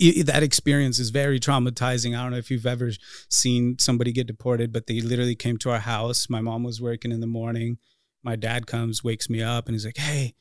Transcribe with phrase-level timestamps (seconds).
[0.00, 2.16] i- that experience is very traumatizing.
[2.16, 2.90] I don't know if you've ever
[3.28, 6.28] seen somebody get deported, but they literally came to our house.
[6.28, 7.78] My mom was working in the morning.
[8.22, 10.34] My dad comes, wakes me up, and he's like, "Hey,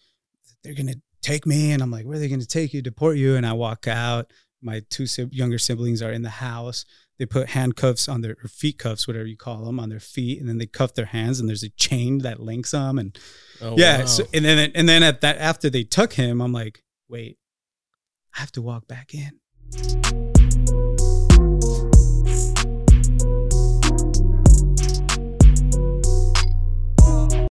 [0.63, 2.81] they're gonna take me," and I'm like, "Where are they gonna take you?
[2.81, 4.31] Deport you?" And I walk out.
[4.61, 6.83] My two younger siblings are in the house.
[7.19, 10.39] They put handcuffs on their or feet cuffs, whatever you call them, on their feet,
[10.39, 11.39] and then they cuff their hands.
[11.39, 12.97] And there's a chain that links them.
[12.99, 13.17] And
[13.61, 14.05] Oh, yeah, wow.
[14.05, 17.37] so, and then and then at that after they took him, I'm like, wait,
[18.37, 19.39] I have to walk back in.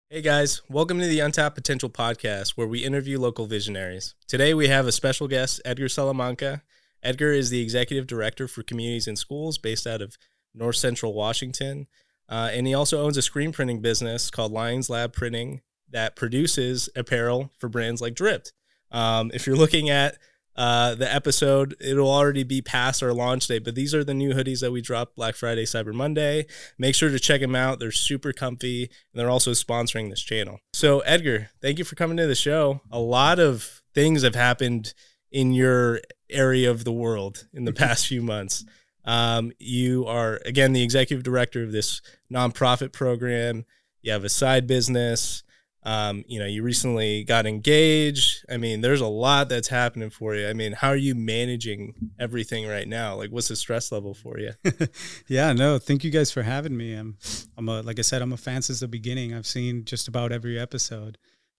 [0.09, 4.15] Hey guys, welcome to the Untapped Potential Podcast, where we interview local visionaries.
[4.27, 6.63] Today we have a special guest, Edgar Salamanca.
[7.03, 10.17] Edgar is the executive director for Communities in Schools based out of
[10.55, 11.89] North Central Washington.
[12.27, 15.61] Uh, and he also owns a screen printing business called Lions Lab Printing
[15.91, 18.53] that produces apparel for brands like DRYPT.
[18.91, 20.17] Um, if you're looking at
[20.57, 24.33] uh, the episode, it'll already be past our launch date, but these are the new
[24.35, 26.47] hoodies that we dropped Black Friday, Cyber Monday.
[26.79, 27.79] Make sure to check them out.
[27.79, 30.59] They're super comfy, and they're also sponsoring this channel.
[30.75, 32.81] So, Edgar, thank you for coming to the show.
[32.91, 34.93] A lot of things have happened
[35.31, 38.65] in your area of the world in the past few months.
[39.05, 43.65] Um, you are, again, the executive director of this nonprofit program.
[44.03, 45.43] You have a side business.
[45.83, 48.45] Um, you know, you recently got engaged.
[48.51, 50.47] I mean, there's a lot that's happening for you.
[50.47, 53.15] I mean, how are you managing everything right now?
[53.15, 54.53] Like, what's the stress level for you?
[55.27, 56.93] yeah, no, thank you guys for having me.
[56.93, 57.17] I'm,
[57.57, 59.35] I'm a, like I said, I'm a fan since the beginning.
[59.35, 61.17] I've seen just about every episode.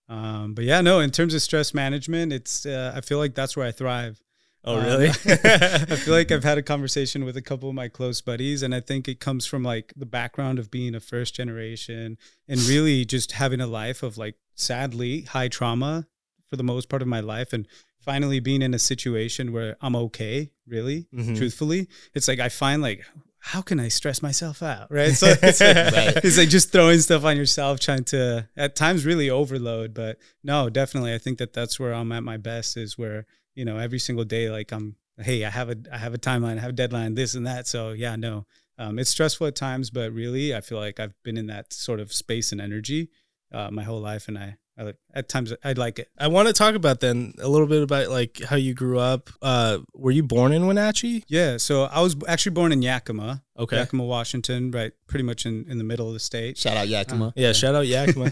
[0.08, 3.58] Um, but yeah, no, in terms of stress management, it's, uh, I feel like that's
[3.58, 4.22] where I thrive.
[4.64, 5.10] Oh, Um, really?
[5.26, 8.76] I feel like I've had a conversation with a couple of my close buddies, and
[8.76, 12.18] I think it comes from like the background of being a first generation
[12.48, 16.06] and really just having a life of like sadly high trauma
[16.50, 17.68] for the most part of my life, and
[18.00, 21.38] finally being in a situation where I'm okay, really, Mhm.
[21.38, 21.88] truthfully.
[22.14, 23.04] It's like I find like
[23.44, 25.14] how can I stress myself out, right?
[25.16, 26.18] So it's like, Right.
[26.24, 29.96] it's like just throwing stuff on yourself, trying to at times really overload.
[29.96, 33.26] But no, definitely, I think that that's where I'm at my best is where
[33.56, 36.58] you know every single day like I'm hey I have a I have a timeline,
[36.58, 37.68] I have a deadline, this and that.
[37.68, 38.46] So yeah, no,
[38.78, 42.00] um, it's stressful at times, but really I feel like I've been in that sort
[42.00, 43.10] of space and energy
[43.52, 46.08] uh, my whole life, and I, I like- at times I like it.
[46.18, 49.30] I want to talk about then a little bit about like how you grew up.
[49.42, 51.24] Uh, were you born in Wenatchee?
[51.28, 53.78] Yeah, so I was actually born in Yakima, Okay.
[53.78, 56.58] Yakima, Washington, right, pretty much in, in the middle of the state.
[56.58, 57.34] Shout out Yakima.
[57.36, 58.32] Yeah, shout out Yakima.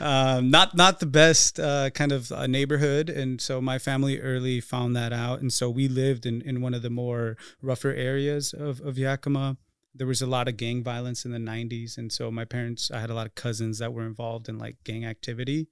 [0.00, 4.60] um, not not the best uh, kind of uh, neighborhood, and so my family early
[4.60, 8.52] found that out, and so we lived in, in one of the more rougher areas
[8.52, 9.56] of, of Yakima.
[9.98, 13.00] There was a lot of gang violence in the '90s, and so my parents, I
[13.00, 15.68] had a lot of cousins that were involved in like gang activity,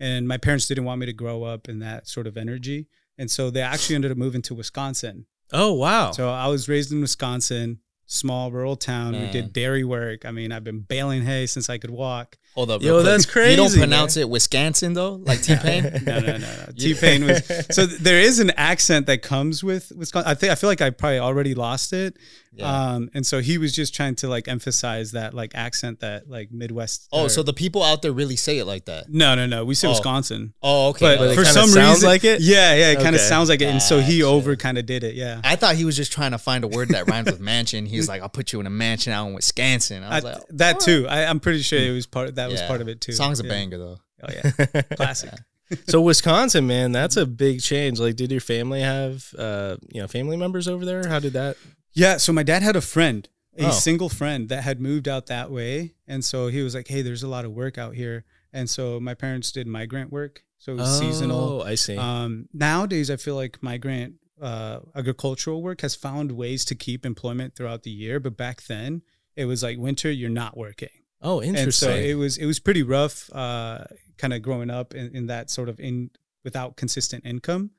[0.00, 2.86] and my parents didn't want me to grow up in that sort of energy,
[3.18, 5.26] and so they actually ended up moving to Wisconsin.
[5.52, 6.12] oh wow.
[6.12, 9.12] So I was raised in Wisconsin, small rural town.
[9.12, 9.32] We Man.
[9.32, 10.24] did dairy work.
[10.24, 12.36] I mean, I've been baling hay since I could walk.
[12.54, 12.80] Hold up.
[12.80, 13.12] Yo, real quick.
[13.12, 15.82] that's You don't crazy, pronounce it Wisconsin though, like T Pain.
[16.06, 16.66] no, no, no, no.
[16.78, 20.30] T Pain was so there is an accent that comes with Wisconsin.
[20.30, 22.16] I think I feel like I probably already lost it.
[22.54, 22.92] Yeah.
[22.94, 26.50] Um, and so he was just trying to like emphasize that like accent that like
[26.50, 27.06] Midwest.
[27.12, 29.10] oh, or- so the people out there really say it like that.
[29.10, 29.66] no, no, no.
[29.66, 29.90] We say Oh.
[29.90, 31.04] Wisconsin, Oh, okay.
[31.04, 32.40] but But for kinda some sounds reason, like it?
[32.40, 33.66] Yeah, yeah, it kind of sounds like it.
[33.66, 35.14] And so he over kind of did it.
[35.16, 35.42] Yeah.
[35.44, 37.84] I thought he was just trying to find a word that rhymes with mansion.
[37.84, 40.32] He was like, "I'll put you in a mansion out in Wisconsin." I was I-
[40.34, 41.06] like, that too.
[41.08, 42.34] I, I'm pretty sure it was part.
[42.36, 43.12] That was part of it too.
[43.12, 43.48] Song's a Yeah.
[43.50, 43.98] banger though.
[44.22, 45.30] Oh yeah, classic.
[45.88, 47.98] so Wisconsin, man, that's a big change.
[48.00, 51.06] Like, did your family have uh, you know, family members over there?
[51.08, 51.56] How did that?
[51.92, 53.70] Yeah, so my dad had a friend, a Oh.
[53.70, 57.22] single friend that had moved out that way, and so he was like, "Hey, there's
[57.22, 60.76] a lot of work out here," and so my parents did migrant work, so it
[60.76, 61.60] was seasonal.
[61.60, 61.96] Oh, I see.
[61.96, 67.54] Um, nowadays, I feel like migrant uh, agricultural work has found ways to keep employment
[67.54, 69.02] throughout the year, but back then
[69.34, 70.88] it was like winter, you're not working,
[71.22, 71.88] oh, and interesting.
[71.88, 73.84] so it was it was pretty rough, uh,
[74.18, 76.10] kind of growing up in, in that sort of in
[76.44, 77.70] without consistent income.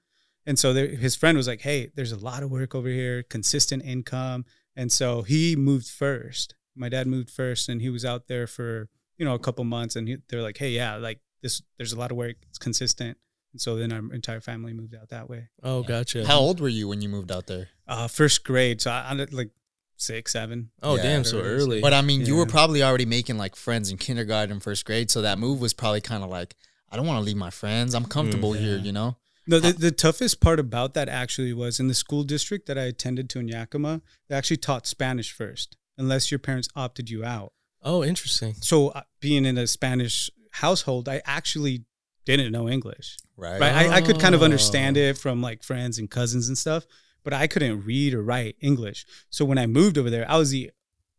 [0.46, 3.23] And so there, his friend was like, "Hey, there's a lot of work over here,
[3.23, 4.46] consistent income."
[4.76, 6.55] And so he moved first.
[6.76, 9.96] My dad moved first, and he was out there for you know a couple months.
[9.96, 12.37] And they're like, "Hey, yeah, like this, there's a lot of work.
[12.49, 13.17] It's consistent."
[13.57, 15.47] And so then our entire family moved out that way.
[15.63, 16.27] oh, gotcha.
[16.27, 17.69] How old were you when you moved out there?
[17.87, 19.49] Uh, first grade, so I, I'm like
[19.95, 20.69] six, seven.
[20.83, 21.81] oh, Yeah, damn, so early.
[21.81, 25.09] But I mean, you were probably already making like friends in kindergarten, first grade.
[25.09, 26.55] So that move was probably kind of like,
[26.91, 27.95] I don't want to leave my friends.
[27.95, 28.83] I'm comfortable here, yeah.
[28.83, 29.17] you know.
[29.47, 32.83] No, the, the toughest part about that actually was in the school district that I
[32.83, 37.53] attended to in Yakima, they actually taught Spanish first, unless your parents opted you out.
[37.81, 38.53] oh, interesting.
[38.59, 41.85] So, uh, being in a Spanish household, I actually
[42.28, 43.18] didn't know English.
[43.38, 43.59] Right.
[43.59, 43.74] Right.
[43.74, 45.02] I, I could kind of understand Oh.
[45.02, 46.85] it from like friends and cousins and stuff,
[47.24, 49.06] but I couldn't read or write English.
[49.29, 50.72] So when I moved over there, I was the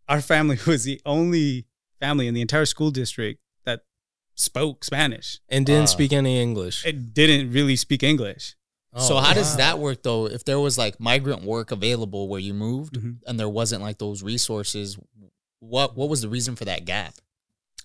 [0.09, 1.67] our family was the only
[2.01, 3.81] family in the entire school district that
[4.35, 5.41] spoke Spanish.
[5.49, 5.97] And didn't Ah.
[5.97, 6.85] speak any English.
[6.87, 8.55] It didn't really speak English.
[8.97, 10.27] so Oh, how does that work though?
[10.27, 13.19] If there was like migrant work available where you moved Mhm.
[13.27, 14.97] and there wasn't like those resources,
[15.61, 17.15] what what was the reason for that gap?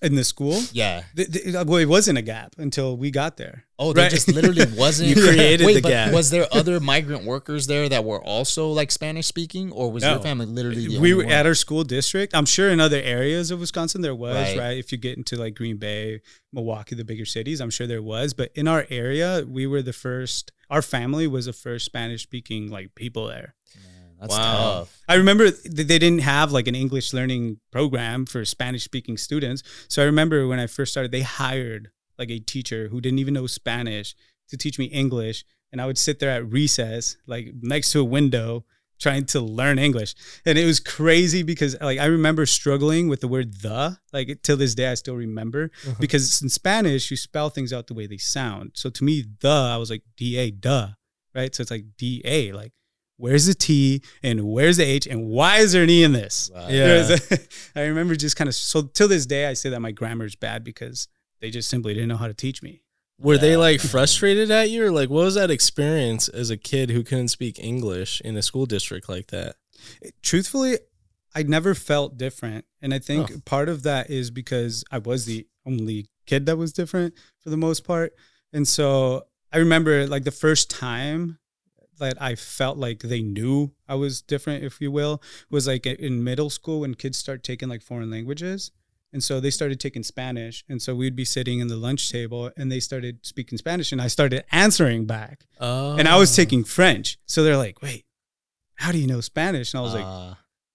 [0.03, 1.03] In the school, Yeah.
[1.15, 3.63] th- th- uh, well, it wasn't a gap until we got there.
[3.79, 4.11] Oh, there Right.
[4.11, 5.09] just literally wasn't.
[5.09, 6.13] You created Wait, the gap.
[6.13, 10.19] Was there other migrant workers there that were also like Spanish speaking, or was your
[10.19, 10.87] family literally?
[10.87, 11.31] The we were one?
[11.31, 12.35] at our school district.
[12.35, 14.57] I'm sure in other areas of Wisconsin there was, Right.
[14.57, 14.77] right.
[14.77, 16.21] If you get into like Green Bay,
[16.51, 18.33] Milwaukee, the bigger cities, I'm sure there was.
[18.33, 20.51] But in our area, we were the first.
[20.69, 23.55] Our family was the first Spanish speaking like people there.
[24.31, 24.79] Man, that's Wow.
[24.79, 25.01] tough.
[25.07, 29.63] I remember th- they didn't have like an English learning program for Spanish speaking students.
[29.87, 33.33] So I remember when I first started, they hired like a teacher who didn't even
[33.33, 34.15] know Spanish
[34.49, 35.45] to teach me English.
[35.71, 38.65] And I would sit there at recess, like next to a window,
[38.99, 40.13] trying to learn English.
[40.45, 44.55] And it was crazy because like I remember struggling with the word the, like till
[44.55, 45.71] this day I still remember.
[45.85, 45.95] Uh-huh.
[45.99, 48.71] Because in Spanish, you spell things out the way they sound.
[48.75, 50.89] So to me, the, I was like D A, duh.
[51.35, 51.53] Right.
[51.53, 52.71] So it's like D A, like
[53.23, 56.51] where's the T and where's the H and why is there an E in this?
[56.53, 56.69] Right.
[56.71, 56.75] Yeah.
[56.79, 59.79] You know, it's- I remember just kind of so till this day I say that
[59.79, 61.07] my grammar is bad because
[61.39, 62.81] they just simply didn't know how to teach me.
[63.19, 66.89] Were they like frustrated at you, or like what was that experience as a kid
[66.89, 69.55] who couldn't speak English in a school district like that?
[70.21, 70.79] Truthfully,
[71.35, 73.39] I never felt different, and I think Oh.
[73.45, 77.57] part of that is because I was the only kid that was different for the
[77.57, 78.13] most part,
[78.51, 81.37] and so I remember like the first time
[82.03, 86.23] that I felt like they knew I was different, if you will, was like in
[86.23, 88.71] middle school when kids start taking like foreign languages.
[89.13, 90.65] And so they started taking Spanish.
[90.67, 94.01] And so we'd be sitting in the lunch table and they started speaking Spanish and
[94.01, 95.45] I started answering back.
[95.59, 97.17] Oh, And I was taking French.
[97.25, 98.05] So they're like, wait,
[98.75, 99.73] how do you know Spanish?
[99.73, 100.33] And I was like, Uh,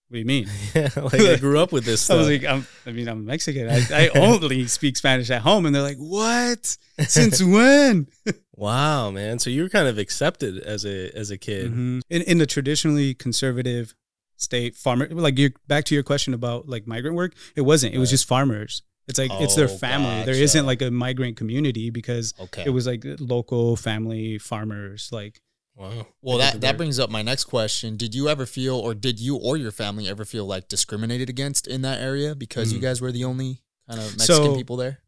[0.09, 0.49] what do you mean?
[0.75, 2.19] yeah, like I grew up with this I stuff.
[2.19, 3.69] was like, I'm, I mean, I'm Mexican.
[3.69, 5.67] I, I only speak Spanish at home.
[5.67, 6.77] And they're like, what?
[7.07, 8.09] Since when?
[8.55, 9.39] wow, man.
[9.39, 11.73] So you were kind of accepted as a as a kid.
[11.73, 12.01] Mhm.
[12.11, 13.95] In in the traditionally conservative
[14.37, 17.95] state, farmer like you back to your question about like migrant work, it wasn't.
[17.95, 18.15] It was Right.
[18.15, 18.83] just farmers.
[19.09, 20.25] It's like it's their Oh, family.
[20.25, 20.43] There gotcha.
[20.43, 22.65] isn't like a migrant community because okay.
[22.67, 25.09] it was like local family farmers.
[25.13, 25.41] Like
[25.79, 26.07] Wow.
[26.23, 27.97] well, that that brings up my next question.
[27.97, 31.67] Did you ever feel, or did you or your family ever feel like discriminated against
[31.69, 32.83] in that area because you Mm.
[32.83, 34.99] guys were the only kind of Mexican So- people there?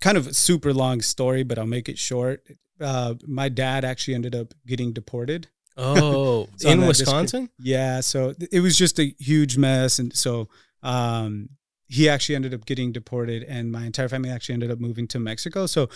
[0.00, 2.46] kind of a super long story, but I'll make it short.
[2.78, 5.48] Uh, my dad actually ended up getting deported.
[5.78, 7.48] Oh, So in that Wisconsin?
[7.58, 10.50] Yeah, so it was just a huge mess, and so
[10.82, 11.48] um,
[11.88, 15.18] he actually ended up getting deported, and my entire family actually ended up moving to
[15.18, 15.64] Mexico.
[15.66, 15.88] So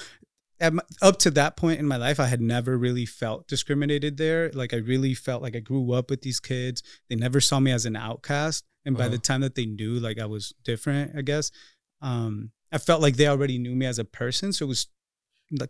[0.60, 4.16] at my, up to that point in my life, I had never really felt discriminated
[4.16, 4.50] there.
[4.52, 6.82] Like I really felt like I grew up with these kids.
[7.08, 9.12] They never saw me as an outcast, and by Uh-huh.
[9.12, 11.50] the time that they knew like I was different, I guess
[12.02, 14.52] um, I felt like they already knew me as a person.
[14.52, 14.86] So it was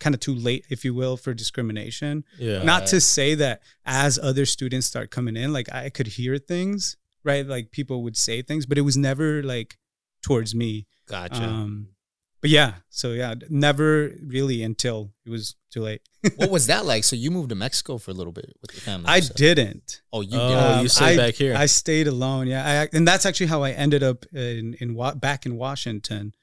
[0.00, 2.62] kind of too late, if you will, for discrimination Yeah.
[2.64, 6.96] not to say that as other students start coming in like i could hear things
[7.22, 9.78] right like people would say things but it was never like
[10.22, 11.44] towards me Gotcha.
[11.44, 11.90] um
[12.40, 16.00] but yeah so yeah never really until it was too late
[16.36, 17.04] what was that like?
[17.04, 19.06] So you moved to Mexico for a little bit with your family.
[19.08, 19.36] i you said.
[19.36, 20.56] didn't Oh, you Oh, did.
[20.58, 21.54] Um, you stayed I- back here.
[21.56, 25.46] i stayed alone yeah I, and that's actually how i ended up in in back
[25.46, 26.34] in washington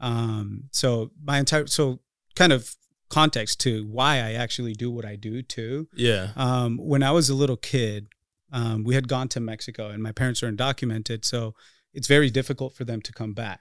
[0.00, 2.00] um so my entire so
[2.36, 2.74] kind of
[3.10, 6.30] context to why i actually do what i do too yeah.
[6.36, 8.06] um, when I was a little kid,
[8.52, 11.24] um, we had gone to Mexico and my parents are undocumented.
[11.24, 11.54] So
[11.92, 13.60] it's very difficult for them to come back.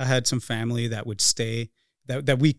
[0.00, 1.70] I had some family that would stay
[2.06, 2.56] that, that we,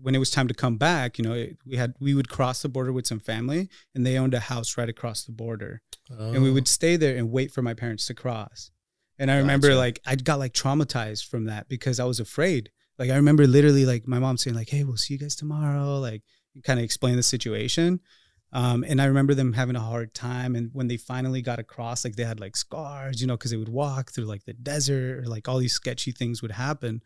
[0.00, 2.62] when it was time to come back, you know, it, we had, we would cross
[2.62, 6.42] the border with some family and they owned a house right across the border and
[6.42, 6.54] we Oh.
[6.54, 8.70] would stay there and wait for my parents to cross.
[9.18, 12.70] And I remember like, I got like traumatized from that because I was afraid.
[12.98, 15.98] Like, I remember literally like my mom saying like, Hey, we'll see you guys tomorrow.
[15.98, 16.22] Like
[16.64, 18.00] kind of explain the situation.
[18.56, 20.56] Um, and I remember them having a hard time.
[20.56, 23.58] And when they finally got across, like they had like scars, you know, because they
[23.58, 27.02] would walk through like the desert or like all these sketchy things would happen.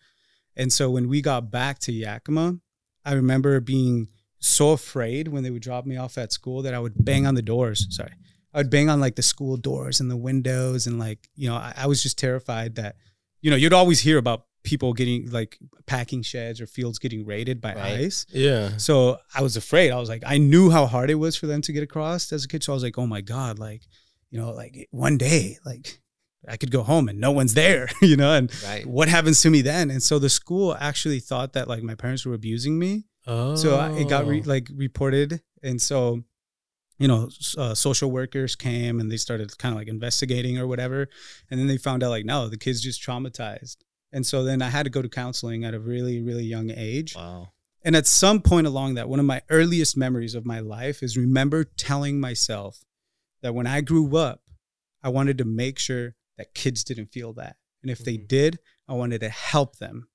[0.55, 2.61] And so when we got back to Yakima,
[3.05, 6.79] I remember being so afraid when they would drop me off at school that I
[6.79, 7.85] would bang on the doors.
[7.91, 8.13] Sorry.
[8.55, 10.87] I would bang on like the school doors and the windows.
[10.87, 12.95] And like, you know, I, I was just terrified that,
[13.41, 17.61] you know, you'd always hear about people getting like packing sheds or fields getting raided
[17.61, 18.01] by Right.
[18.01, 18.27] ICE.
[18.31, 18.77] Yeah.
[18.77, 19.91] So I was afraid.
[19.91, 22.45] I was like, I knew how hard it was for them to get across as
[22.45, 22.63] a kid.
[22.63, 23.83] So I was like, oh my God, like,
[24.31, 26.01] you know, like one day, like
[26.49, 28.87] I could go home and no one's there, you know, and Right.
[28.87, 29.91] what happens to me then?
[29.91, 33.77] And so the school actually thought that like my parents were abusing me Oh, So
[33.77, 36.25] I- it got re- like reported, and so
[36.99, 41.09] you know, uh, social workers came and they started kind of like investigating or whatever,
[41.51, 43.77] and then they found out like no, the kid's just traumatized,
[44.13, 47.15] and so then I had to go to counseling at a really really young age,
[47.17, 47.53] Wow.
[47.85, 51.17] and at some point along that, one of my earliest memories of my life is
[51.17, 52.85] remember telling myself
[53.43, 54.43] that when I grew up,
[55.03, 57.57] I wanted to make sure that kids didn't feel that.
[57.83, 58.29] And if they Mhm.
[58.29, 60.09] did, I wanted to help them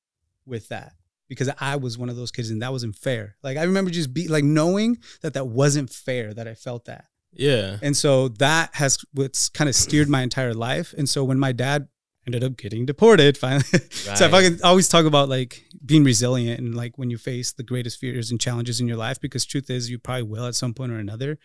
[0.46, 0.94] with that
[1.28, 3.36] because I was one of those kids and that wasn't fair.
[3.42, 7.06] Like I remember just be like knowing that that wasn't fair that I felt that.
[7.34, 7.80] yeah.
[7.82, 10.94] And so that has what's kind of steered my entire life.
[10.98, 11.88] And so when my dad
[12.28, 14.32] ended up getting deported finally, so I Right.
[14.32, 18.32] fucking always talk about like being resilient and like when you face the greatest fears
[18.32, 20.98] and challenges in your life, because truth is you probably will at some point or
[20.98, 21.38] another.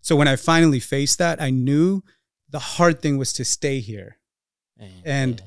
[0.00, 2.02] So when I finally faced that, I knew
[2.48, 4.18] the hard thing was to stay here.
[4.78, 5.42] Man, And.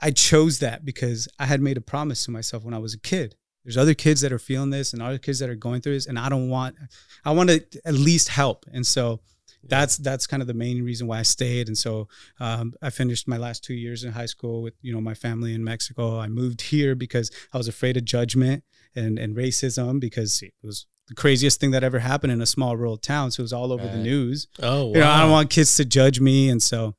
[0.00, 2.98] I chose that because I had made a promise to myself when I was a
[2.98, 3.36] kid.
[3.64, 6.04] There's other kids that are feeling this and other kids that are going through this,
[6.06, 6.76] and I don't want.
[7.24, 9.20] I want to at least help, and so
[9.68, 11.68] that's that's kind of the main reason why I stayed.
[11.68, 12.08] And so
[12.40, 15.54] um, I finished my last two years in high school with you know my family
[15.54, 16.18] in Mexico.
[16.18, 20.86] I moved here because I was afraid of judgment and and racism because it was
[21.08, 23.30] the craziest thing that ever happened in a small rural town.
[23.30, 24.92] So it was all over the news Oh, wow.
[24.94, 26.94] you know, I don't want kids to judge me, and so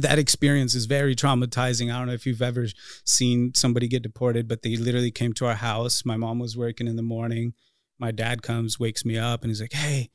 [0.00, 1.92] that experience is very traumatizing.
[1.94, 2.66] I don't know if you've ever
[3.04, 6.04] seen somebody get deported, but they literally came to our house.
[6.04, 7.54] My mom was working in the morning.
[7.98, 10.10] My dad comes, wakes me up, and he's like, "Hey,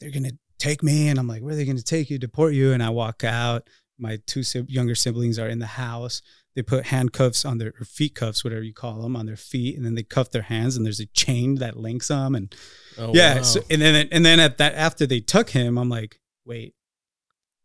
[0.00, 2.18] they're gonna take me," and I'm like, "Where are they gonna take you?
[2.18, 3.68] Deport you?" And I walk out.
[3.98, 6.22] My two sib- younger siblings are in the house.
[6.54, 9.76] They put handcuffs on their or feet cuffs, whatever you call them, on their feet,
[9.76, 10.76] and then they cuff their hands.
[10.76, 12.54] And there's a chain that links them, and
[12.98, 13.36] Oh, yeah.
[13.36, 13.42] wow.
[13.42, 16.74] So, and then and then at that after they took him, I'm like, wait,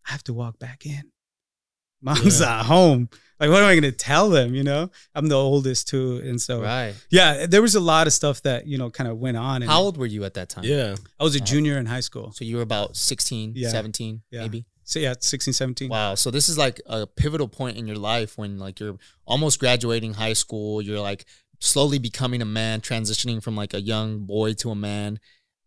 [0.08, 1.12] I have to walk back in.
[2.02, 2.60] Mom's Yeah.
[2.60, 3.10] at home.
[3.40, 4.56] Like, what am I gonna tell them?
[4.56, 6.96] You know, I'm the oldest too, and so right.
[7.12, 9.62] yeah, there was a lot of stuff that you know kind of went on.
[9.62, 10.64] And How old were you at that time?
[10.64, 10.96] yeah.
[11.20, 12.32] I was a junior in high school.
[12.32, 13.70] So you were about 16, Yeah.
[13.70, 14.42] 17, Yeah.
[14.42, 14.66] maybe?
[14.84, 15.90] So yeah, 16, 17.
[15.90, 16.16] Wow.
[16.16, 20.14] So this is like a pivotal point in your life when like you're almost graduating
[20.16, 21.26] high school, you're like
[21.60, 25.20] slowly becoming a man, transitioning from like a young boy to a man,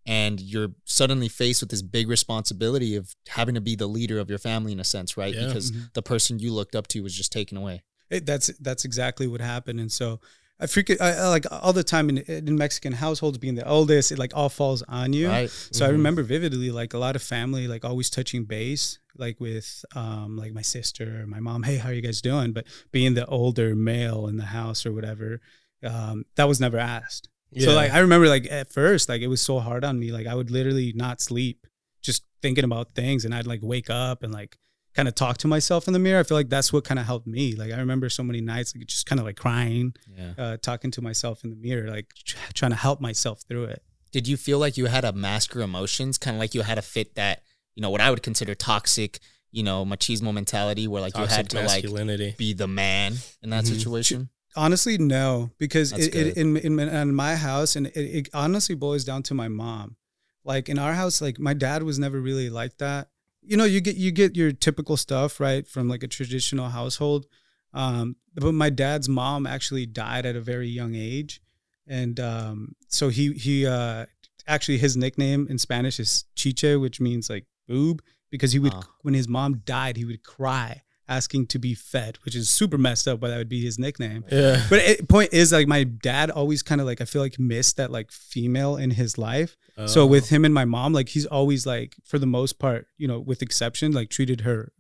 [0.07, 4.29] and you're suddenly faced with this big responsibility of having to be the leader of
[4.31, 5.35] your family in a sense, right?
[5.35, 5.47] Yeah.
[5.47, 5.93] Because Mhm.
[5.95, 7.83] the person you looked up to was just taken away.
[8.11, 10.21] It, that's that's exactly what happened, and so
[10.59, 14.11] I freaking I, I like all the time in in Mexican households, being the oldest,
[14.13, 15.29] it like all falls on you.
[15.29, 15.51] Right.
[15.71, 15.93] So I Mhm.
[15.93, 20.53] remember vividly, like a lot of family, like always touching base, like with um, like
[20.53, 21.63] my sister or my mom.
[21.63, 22.53] Hey, how are you guys doing?
[22.53, 25.41] But being the older male in the house or whatever,
[25.85, 27.29] um, that was never asked.
[27.59, 30.13] So like I remember, like at first, like it was so hard on me.
[30.13, 31.67] Like I would literally not sleep,
[32.03, 34.57] just thinking about things, and I'd like wake up and like
[34.95, 36.21] kind of talk to myself in the mirror.
[36.21, 37.55] I feel like that's what kind of helped me.
[37.55, 40.33] Like I remember so many nights, like just kind of like crying, Yeah.
[40.39, 43.83] uh, talking to myself in the mirror, like tr- trying to help myself through it.
[44.13, 46.75] Did you feel like you had to mask your emotions, kind of like you had
[46.77, 47.43] to fit that,
[47.77, 49.21] you know, what I would consider toxic,
[49.53, 53.65] you know, machismo mentality, where like you had to like be the man in that
[53.65, 53.69] Mhm.
[53.69, 54.29] situation?
[54.57, 59.05] Honestly, no, because it, it, in, in in my house, and it, it honestly boils
[59.05, 59.97] down to my mom.
[60.45, 63.11] Like in our house, like my dad was never really like that.
[63.43, 67.27] You know, you get you get your typical stuff right from like a traditional household,
[67.73, 71.41] um, but my dad's mom actually died at a very young age,
[71.87, 74.07] and um, so he he uh,
[74.47, 78.83] actually his nickname in Spanish is Chiche, which means like boob, because he would Wow.
[79.03, 83.07] when his mom died, he would cry asking to be fed, which is super messed
[83.07, 84.25] up, but that would be his nickname.
[84.33, 84.65] Yeah.
[84.71, 87.77] But it, point is, like my dad always kind of like I feel like missed
[87.77, 89.57] that like female in his life.
[89.87, 90.07] So Oh.
[90.07, 93.19] with him and my mom, like he's always like for the most part, you know,
[93.19, 94.73] with exception, like treated her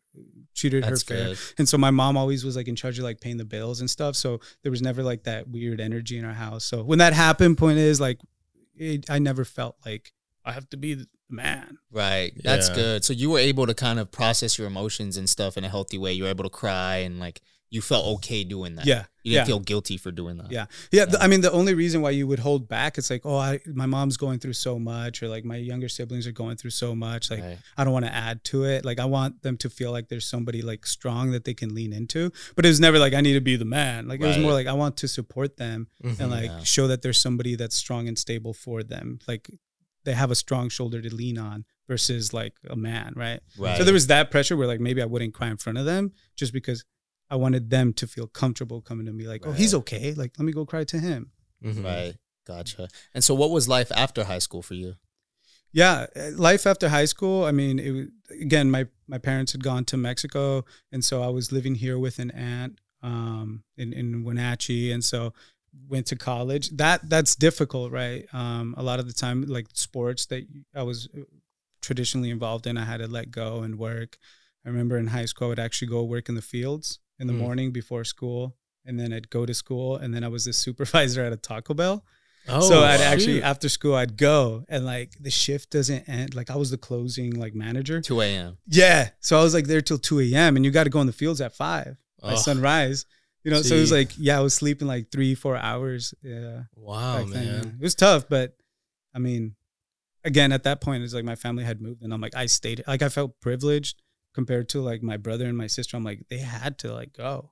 [0.55, 1.25] treated That's her fair.
[1.29, 1.39] good.
[1.59, 3.89] And so my mom always was like in charge of like paying the bills and
[3.89, 4.15] stuff.
[4.17, 6.65] So there was never like that weird energy in our house.
[6.65, 8.19] So when that happened, point is like
[8.77, 10.13] it, I never felt like
[10.45, 11.79] I have to be man.
[11.91, 12.33] Right.
[12.43, 12.75] That's Yeah.
[12.75, 13.05] good.
[13.05, 15.99] So you were able to kind of process your emotions and stuff in a healthy
[15.99, 16.13] way.
[16.13, 17.41] You were able to cry and like
[17.73, 18.85] you felt okay doing that.
[18.85, 19.05] Yeah.
[19.23, 19.45] You didn't yeah.
[19.45, 20.51] feel guilty for doing that.
[20.51, 20.67] Yeah.
[20.91, 21.05] Yeah.
[21.05, 23.61] th- I mean, the only reason why you would hold back, it's like, oh, I,
[23.65, 26.97] my mom's going through so much, or like my younger siblings are going through so
[26.97, 27.31] much.
[27.31, 27.59] Like, Right.
[27.77, 28.85] I don't want to add to it.
[28.85, 31.93] Like, I want them to feel like there's somebody like strong that they can lean
[31.93, 32.33] into.
[32.57, 34.09] But it was never like, I need to be the man.
[34.09, 36.19] Like, it was more like, I want to support them Mhm.
[36.19, 36.65] and like Yeah.
[36.65, 39.21] show that there's somebody that's strong and stable for them.
[39.29, 39.49] Like,
[40.11, 43.13] they have a strong shoulder to lean on versus like a man.
[43.17, 43.41] Right.
[43.57, 43.77] Right.
[43.79, 46.13] So there was that pressure where like maybe I wouldn't cry in front of them
[46.37, 46.85] just because
[47.31, 50.15] I wanted them to feel comfortable coming to me like, oh, he's okay.
[50.15, 51.31] Like, let me go cry to him.
[51.65, 51.85] Mhm.
[51.85, 52.15] Right.
[52.45, 52.89] Gotcha.
[53.15, 54.95] And so what was life after high school for you?
[55.73, 57.45] Yeah, uh, life after high school.
[57.45, 58.07] I mean, it was,
[58.41, 62.19] again, my my parents had gone to Mexico, and so I was living here with
[62.19, 65.33] an aunt um, in in Wenatchee, and so
[65.89, 66.71] went to college.
[66.71, 68.27] That that's difficult, right?
[68.33, 71.21] Um, a lot of the time, like sports that I was uh,
[71.81, 74.19] traditionally involved in, I had to let go and work.
[74.65, 77.33] I remember in high school, I would actually go work in the fields in the
[77.33, 77.39] Mm.
[77.39, 81.23] morning before school, and then I'd go to school, and then I was the supervisor
[81.25, 82.05] at a Taco Bell.
[82.49, 86.35] Oh, so I'd actually after school I'd go, and like the shift doesn't end.
[86.35, 88.01] Like I was the closing like manager.
[88.01, 88.57] 2 a.m.
[88.67, 90.57] Yeah, so I was like there till two a.m.
[90.57, 93.05] and you got to go in the fields at five by Oh, sunrise.
[93.43, 96.15] You know, so it was like yeah, I was sleeping like three, four hours.
[96.23, 97.53] Yeah, wow, back then, yeah.
[97.63, 97.79] man.
[97.81, 98.57] It was tough, but
[99.15, 99.57] I mean,
[100.25, 102.85] again, at that point, it's like my family had moved, and I'm like, I stayed.
[102.87, 104.03] Like I felt privileged
[104.35, 105.97] compared to like my brother and my sister.
[105.97, 107.51] I'm like, they had to like go.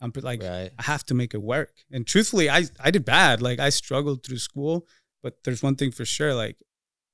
[0.00, 0.70] I'm like, right.
[0.78, 1.72] I have to make it work.
[1.90, 3.42] And truthfully, I I did bad.
[3.42, 4.86] Like I struggled through school,
[5.22, 6.56] but there's one thing for sure, like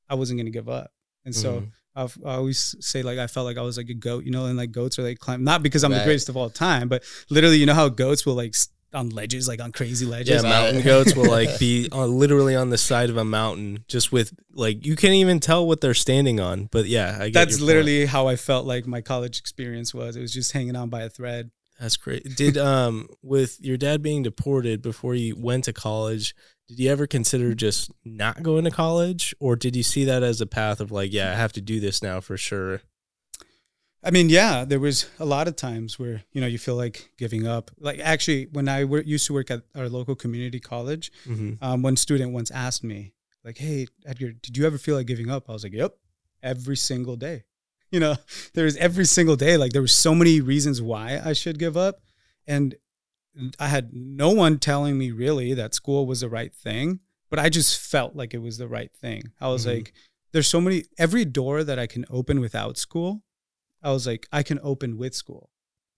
[0.08, 0.92] I wasn't gonna give up.
[1.24, 1.70] And so Mhm.
[1.94, 4.46] I've, I always say like I felt like I was like a goat, you know,
[4.46, 7.02] and like goats are like climb not because I'm the greatest of all time, but
[7.30, 8.54] literally, you know how goats will like
[8.92, 10.42] on ledges, like on crazy Yeah, ledges.
[10.42, 10.48] Right.
[10.48, 14.32] mountain goats will like be on, literally on the side of a mountain, just with
[14.52, 16.68] like you can't even tell what they're standing on.
[16.70, 20.16] But yeah, I That's literally how I felt like my college experience was.
[20.16, 21.50] It was just hanging on by a thread.
[21.78, 22.36] That's great.
[22.36, 26.34] Did um with your dad being deported before you went to college,
[26.70, 30.40] did you ever consider just not going to college or did you see that as
[30.40, 32.82] a path of like, yeah, I have to do this now for sure?
[34.04, 37.10] I mean, yeah, there was a lot of times where you know you feel like
[37.18, 37.70] giving up.
[37.78, 41.62] Like actually, when I used to work at our local community college, Mm-hmm.
[41.62, 43.12] um, one student once asked me,
[43.44, 45.96] like, "Hey, Edgar, did you ever feel like giving up?" I was like, "Yep,
[46.42, 47.42] every single day."
[47.92, 48.14] You know,
[48.54, 49.56] there was every single day.
[49.56, 52.00] Like there was so many reasons why I should give up,
[52.46, 52.76] and
[53.58, 57.48] I had no one telling me really that school was the right thing, but I
[57.48, 59.32] just felt like it was the right thing.
[59.40, 59.74] I was Mhm.
[59.74, 59.92] like,
[60.32, 60.84] "There's so many.
[60.98, 63.22] Every door that I can open without school,
[63.82, 65.50] I was like, I can open with school."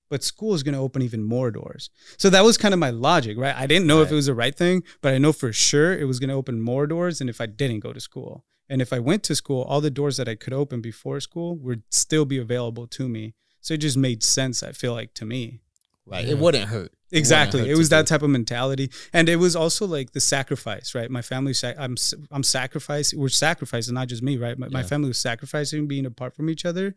[0.08, 1.88] But school is going to open even more doors.
[2.18, 3.56] So that was kind of my logic, right?
[3.56, 6.04] I didn't know if it was the right thing, but I know for sure it
[6.04, 8.44] was going to open more doors than if I didn't go to school.
[8.68, 11.56] And if I went to school, all the doors that I could open before school
[11.56, 13.32] would still be available to me.
[13.62, 15.61] So it just made sense, I feel like, to me.
[16.06, 16.24] Right.
[16.24, 16.32] Yeah.
[16.32, 16.92] It wouldn't hurt.
[17.12, 17.60] It Exactly.
[17.60, 18.10] hurt It was that do.
[18.14, 18.90] type of mentality.
[19.12, 21.10] And it was also like the sacrifice, right?
[21.10, 21.96] My family, I'm,
[22.30, 24.58] I'm sacrificing, we're sacrificing, not just me, right?
[24.58, 26.94] My, my family was sacrificing being apart from each other.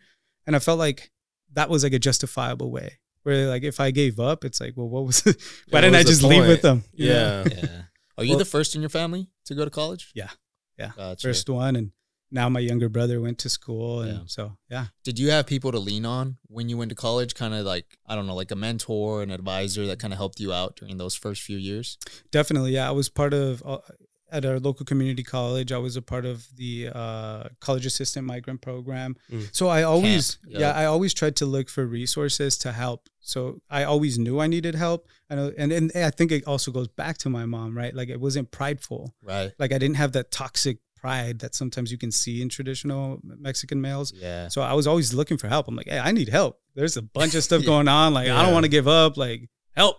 [0.47, 1.11] And I felt like
[1.53, 4.89] that was like a justifiable way where like, if I gave up, it's like, well,
[4.89, 5.33] what was, why
[5.69, 6.83] what didn't I just leave with them?
[6.93, 7.43] Yeah.
[7.51, 7.81] Yeah.
[8.17, 10.11] Are you Well- the first in your family to go to college?
[10.15, 10.29] Yeah.
[10.79, 10.91] Yeah.
[10.97, 11.27] Gotcha.
[11.27, 11.75] First one.
[11.75, 11.91] And
[12.31, 14.01] now my younger brother went to school.
[14.01, 14.23] And Yeah.
[14.27, 14.87] so, yeah.
[15.03, 17.35] Did you have people to lean on when you went to college?
[17.35, 20.39] Kind of like, I don't know, like a mentor, an advisor that kind of helped
[20.39, 21.97] you out during those first few years?
[22.31, 22.87] Definitely, yeah.
[22.87, 23.77] I was part of uh,
[24.31, 25.71] at our local community college.
[25.71, 29.15] I was a part of the uh, College Assistance Migrant Program.
[29.31, 29.55] Mm.
[29.55, 30.71] So I always, Camp, yeah.
[30.71, 33.07] I always tried to look for resources to help.
[33.21, 35.07] So I always knew I needed help.
[35.29, 37.93] I know, and and I think it also goes back to my mom, right?
[37.93, 39.13] Like it wasn't prideful.
[39.23, 39.51] Right.
[39.57, 43.79] Like I didn't have that toxic pride that sometimes you can see in traditional Mexican
[43.79, 44.11] males.
[44.15, 44.47] Yeah.
[44.47, 45.67] So I was always looking for help.
[45.67, 46.59] I'm like, hey, I need help.
[46.73, 47.67] There's a bunch of stuff Yeah.
[47.73, 48.13] going on.
[48.13, 49.15] Like, I don't want to give up.
[49.15, 49.97] Like, help.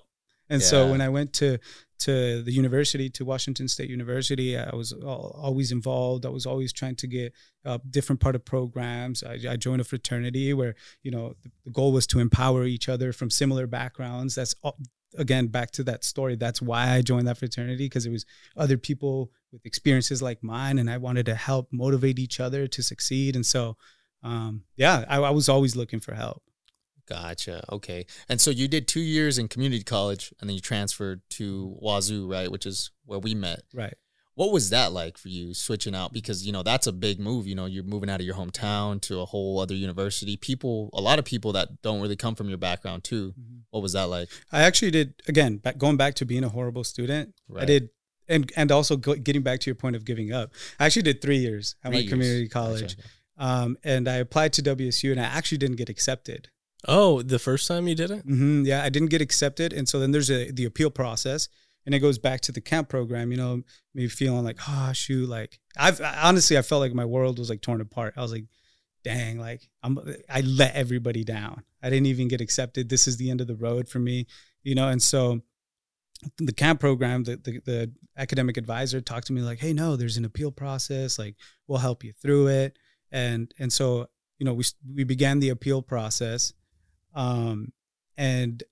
[0.48, 1.58] And so when I went to
[1.98, 6.26] to the university, to Washington State University, I was always involved.
[6.26, 7.32] I was always trying to get
[7.64, 9.22] uh, different part of programs.
[9.22, 12.88] I, I joined a fraternity where you know the, the goal was to empower each
[12.88, 14.34] other from similar backgrounds.
[14.34, 14.76] That's all,
[15.18, 16.36] again back to that story.
[16.36, 18.24] That's why I joined that fraternity because it was
[18.56, 22.82] other people with experiences like mine, and I wanted to help motivate each other to
[22.82, 23.34] succeed.
[23.34, 23.76] And so,
[24.22, 26.42] um, yeah, I, I was always looking for help.
[27.08, 27.64] Gotcha.
[27.72, 28.04] Okay.
[28.28, 32.28] And so you did two years in community college and then you transferred to Wazoo,
[32.28, 32.50] right?
[32.50, 33.62] Which is where we met.
[33.72, 33.94] Right.
[34.34, 36.12] What was that like for you switching out?
[36.12, 37.46] Because, you know, that's a big move.
[37.46, 40.36] You know, you're moving out of your hometown to a whole other university.
[40.36, 43.32] People, a lot of people that don't really come from your background too.
[43.70, 44.28] What was that like?
[44.52, 45.56] I actually did again.
[45.56, 47.62] Back, going back to being a horrible student, right.
[47.62, 47.88] I did,
[48.28, 50.52] and and also go, getting back to your point of giving up.
[50.80, 52.10] I actually did three years at Three my years.
[52.12, 52.96] community college,
[53.38, 56.48] um, and I applied to WSU, and I actually didn't get accepted.
[56.88, 58.22] Oh, the first time you did it?
[58.22, 61.48] hmm yeah, I didn't get accepted, and so then there's a the appeal process,
[61.84, 63.30] and it goes back to the camp program.
[63.30, 63.62] You know,
[63.94, 67.50] me feeling like, oh shoot, like I've I- honestly I felt like my world was
[67.50, 68.14] like torn apart.
[68.16, 68.44] I was like,
[69.04, 71.62] dang, like I'm I let everybody down.
[71.82, 72.88] I didn't even get accepted.
[72.88, 74.26] This is the end of the road for me,
[74.62, 75.42] you know, and so
[76.38, 80.16] the camp program, the, the the academic advisor talked to me like, hey, no, there's
[80.16, 81.18] an appeal process.
[81.18, 82.78] Like we'll help you through it,
[83.12, 86.52] and and so you know we we began the appeal process
[87.14, 87.72] um,
[88.16, 88.62] and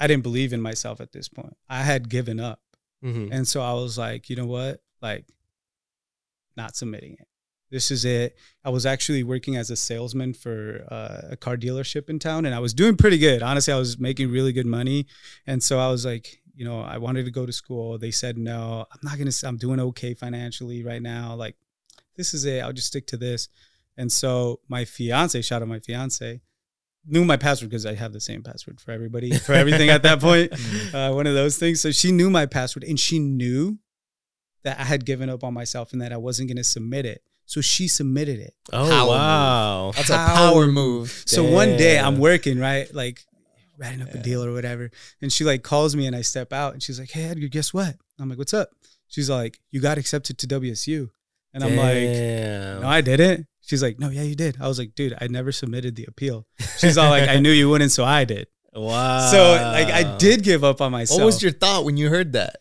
[0.00, 1.56] I didn't believe in myself at this point.
[1.68, 2.60] I had given up,
[3.04, 3.32] Mm-hmm.
[3.32, 5.26] and so I was like, you know what, like,
[6.56, 7.26] not submitting it.
[7.70, 8.36] This is it.
[8.64, 12.54] I was actually working as a salesman for uh, a car dealership in town, and
[12.54, 13.42] I was doing pretty good.
[13.42, 15.06] Honestly, I was making really good money,
[15.46, 17.98] and so I was like, you know, I wanted to go to school.
[17.98, 18.84] They said no.
[18.92, 19.30] I'm not gonna.
[19.44, 21.36] I'm doing okay financially right now.
[21.36, 21.54] Like,
[22.16, 22.64] this is it.
[22.64, 23.48] I'll just stick to this.
[23.96, 26.40] And so my fiance, shout out my fiance,
[27.06, 30.20] knew my password because I have the same password for everybody for everything at that
[30.20, 30.52] point.
[30.92, 31.80] Uh, one of those things.
[31.80, 33.78] So she knew my password and she knew
[34.64, 37.22] that I had given up on myself and that I wasn't going to submit it.
[37.44, 38.54] So she submitted it.
[38.72, 39.92] Oh Power wow.
[39.94, 41.22] That's a power move.
[41.26, 42.92] So one day I'm working, right?
[42.94, 43.24] Like
[43.78, 44.90] writing up a deal or whatever.
[45.22, 47.72] And she like calls me and I step out and she's like, Hey Edgar, guess
[47.72, 47.94] what?
[48.18, 48.70] I'm like, What's up?
[49.06, 51.08] She's like, You got accepted to WSU.
[51.54, 53.46] And I'm like, No, I didn't.
[53.62, 54.56] She's like, No, yeah, you did.
[54.60, 56.46] I was like, dude, I never submitted the appeal.
[56.78, 58.48] She's all like, I knew you wouldn't, so I did.
[58.74, 59.30] wow.
[59.30, 61.20] So like I did give up on myself.
[61.20, 62.56] What was your thought when you heard that?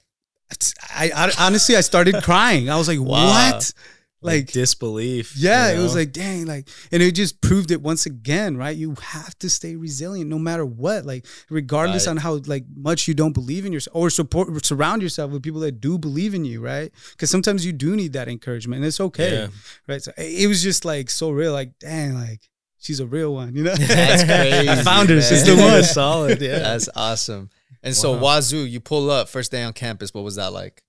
[0.96, 2.70] I, I honestly I started crying.
[2.70, 3.28] I was like, Wow.
[3.52, 3.74] what?
[4.22, 5.36] Like Like disbelief.
[5.38, 8.76] yeah, you it was like dang, like and it just proved it once again, right?
[8.76, 11.06] You have to stay resilient no matter what.
[11.06, 12.12] Like regardless Right.
[12.12, 15.60] on how like much you don't believe in yourself or support surround yourself with people
[15.62, 16.92] that do believe in you, right?
[17.12, 19.34] Because sometimes you do need that encouragement and it's okay.
[19.34, 19.48] Yeah.
[19.88, 20.02] Right.
[20.02, 22.42] So it was just like so real, like dang, like
[22.80, 23.76] she's a real one, you know?
[23.76, 24.68] That's crazy.
[24.70, 25.24] I found her, man.
[25.24, 25.84] she's the one.
[25.84, 26.42] solid.
[26.42, 26.60] Yeah.
[26.60, 27.50] That's awesome.
[27.84, 28.38] And so Wow.
[28.38, 30.12] Wazoo, you pull up first day on campus.
[30.14, 30.82] What was that like?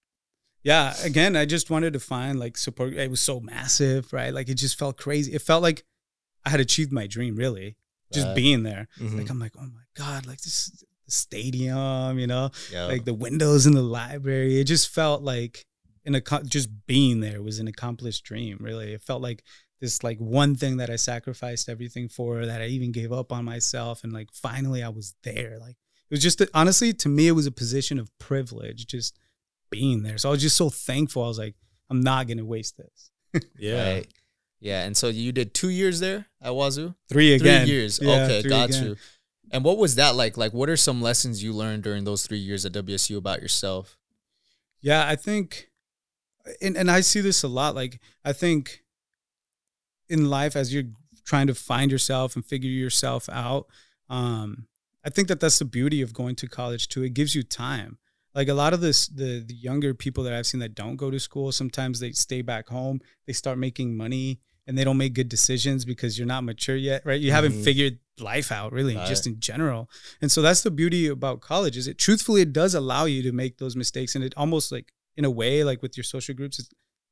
[0.73, 4.33] Yeah again i just wanted to find like support it was so massive right?
[4.39, 5.31] Like it just felt crazy.
[5.39, 5.81] It felt like
[6.47, 7.69] i had achieved my dream really
[8.17, 8.37] just Right.
[8.43, 8.85] being there.
[9.01, 9.17] Mhm.
[9.19, 10.59] like i'm like oh my god like this
[11.29, 12.51] stadium you know?
[12.93, 14.61] Like the windows in the library.
[14.61, 15.55] It just felt like
[16.05, 18.93] an ac- just being there was an accomplished dream really.
[18.95, 19.43] It felt like
[19.81, 23.45] this like one thing that i sacrificed everything for that i even gave up on
[23.45, 25.55] myself and like finally i was there.
[25.61, 25.77] Like
[26.11, 29.19] it was just honestly to me it was a position of privilege just
[29.71, 31.55] being there so i was just so thankful i was like
[31.91, 33.11] i'm not gonna waste this
[33.59, 33.93] yeah.
[33.95, 34.09] Right.
[34.61, 34.85] Yeah.
[34.85, 36.95] And so you did two years there at Wazoo?
[37.09, 37.99] three again Three years.
[38.01, 38.85] Yeah, okay, three got again.
[38.85, 38.97] you.
[39.51, 40.37] And what was that like?
[40.37, 43.97] Like, what are some lessons you learned during those three years at WSU about yourself?
[44.81, 45.71] Yeah, I think,
[46.61, 47.75] and, and I see this a lot.
[47.75, 48.85] Like, I think
[50.09, 50.85] in life, as you're
[51.25, 53.69] trying to find yourself and figure yourself out,
[54.11, 54.67] um,
[55.03, 57.03] I think that that's the beauty of going to college too.
[57.03, 57.97] It gives you time.
[58.39, 61.11] Like a lot of this, the the younger people that I've seen that don't go
[61.11, 63.01] to school, sometimes they stay back home.
[63.27, 67.03] They start making money and they don't make good decisions because you're not mature yet,
[67.05, 67.21] right?
[67.21, 67.65] You haven't Mhm.
[67.65, 69.09] figured life out really, Right.
[69.09, 69.91] just in general.
[70.23, 73.33] And so that's the beauty about college is it truthfully it does allow you to
[73.33, 76.61] make those mistakes and it almost like in a way like with your social groups
[76.61, 76.67] it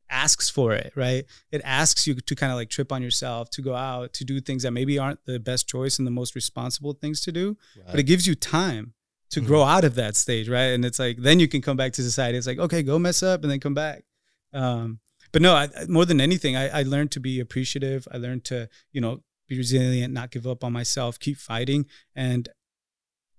[0.09, 1.25] asks for it, right?
[1.51, 4.41] It asks you to kind of like trip on yourself, to go out, to do
[4.41, 7.57] things that maybe aren't the best choice and the most responsible things to do,
[7.91, 8.93] but it gives you time
[9.31, 10.73] to grow out of that stage, right?
[10.75, 12.39] And it's like then you can come back to society.
[12.39, 14.05] It's like, okay, go mess up and then come back.
[14.53, 15.01] Um,
[15.33, 18.07] but no, I, I- more than anything, I, I learned to be appreciative.
[18.13, 21.87] I learned to, you know, be resilient, not give up on myself, keep fighting.
[22.15, 22.49] And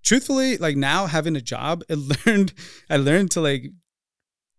[0.04, 1.94] truthfully, like now having a job, I
[2.26, 2.52] learned,
[2.90, 3.70] I learned to like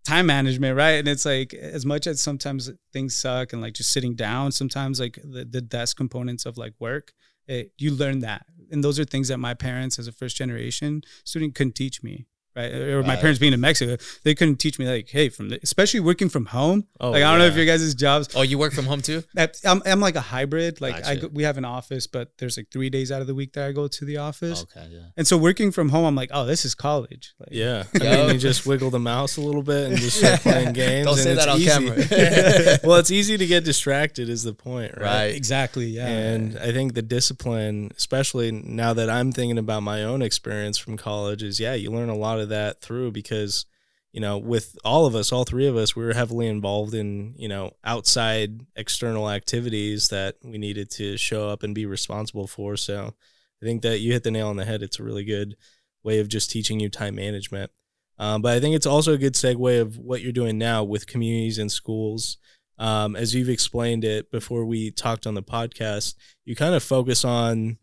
[0.05, 0.91] time management, right?
[0.99, 4.99] And it's like as much as sometimes things suck and like just sitting down, sometimes
[4.99, 7.13] like the, the desk components of like work,
[7.47, 8.45] it, you learn that.
[8.71, 12.25] And those are things that my parents as a first generation student couldn't teach me.
[12.59, 12.73] Right.
[12.73, 13.19] Or my Right.
[13.19, 16.45] parents being in Mexico, they couldn't teach me like, hey, from the, especially working from
[16.45, 16.85] home.
[16.99, 19.23] Oh, like I don't know if your guys' jobs Oh, you work from home too?
[19.35, 20.81] that- I'm, I'm like a hybrid.
[20.81, 21.19] Like I Gotcha.
[21.21, 23.65] go, we have an office, but there's like three days out of the week that
[23.67, 24.63] I go to the office.
[24.63, 24.99] Okay, yeah.
[25.17, 27.33] And so working from home, I'm like, oh, this is college.
[27.39, 27.83] Like, Yeah.
[28.01, 28.25] I Yo.
[28.25, 31.05] mean, you just wiggle the mouse a little bit and just start playing games.
[31.05, 31.69] Don't and say it's that on easy.
[31.69, 32.79] camera.
[32.83, 35.03] well, it's easy to get distracted, is the point, right?
[35.03, 35.35] Right.
[35.35, 35.85] exactly.
[35.87, 36.07] Yeah.
[36.07, 40.97] And I think the discipline, especially now that I'm thinking about my own experience from
[40.97, 43.65] college, is yeah, you learn a lot of that through because,
[44.11, 47.33] you know, with all of us, all three of us, we were heavily involved in,
[47.37, 52.75] you know, outside external activities that we needed to show up and be responsible for.
[52.77, 53.13] So
[53.61, 54.83] I think that you hit the nail on the head.
[54.83, 55.55] It's a really good
[56.03, 57.71] way of just teaching you time management.
[58.17, 61.07] Um, but I think it's also a good segue of what you're doing now with
[61.07, 62.37] Communities in Schools.
[62.77, 67.23] Um, as you've explained it before we talked on the podcast, you kind of focus
[67.25, 67.77] on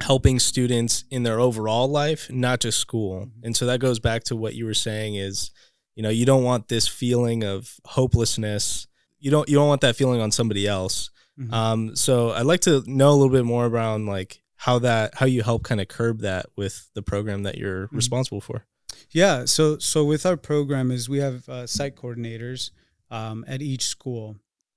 [0.00, 3.30] helping students in their overall life, not just school.
[3.42, 5.50] And so that goes back to what you were saying is,
[5.96, 8.86] you know, you don't want this feeling of hopelessness.
[9.18, 11.10] You don't you don't want that feeling on somebody else.
[11.38, 11.52] Mhm.
[11.52, 15.26] Um, so I'd like to know a little bit more around like how that how
[15.26, 17.96] you help kind of curb that with the program that you're Mhm.
[17.96, 18.64] responsible for.
[19.10, 19.44] Yeah.
[19.46, 22.70] So so with our program is we have uh, site coordinators
[23.10, 24.36] um, at each school,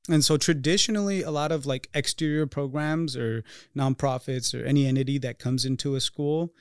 [0.09, 3.43] and so traditionally a lot of like exterior programs or
[3.75, 6.53] nonprofits or any entity that comes into a school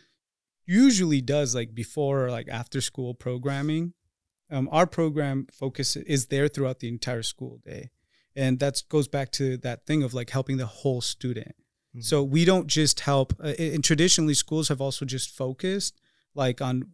[0.67, 3.93] usually does like before or like after school programming.
[4.51, 7.91] Um, our program focus is there throughout the entire school day,
[8.37, 11.55] and that goes back to that thing of like helping the whole student.
[12.01, 13.35] So we don't just help.
[13.43, 16.01] Uh, and traditionally, schools have also just focused
[16.35, 16.91] like on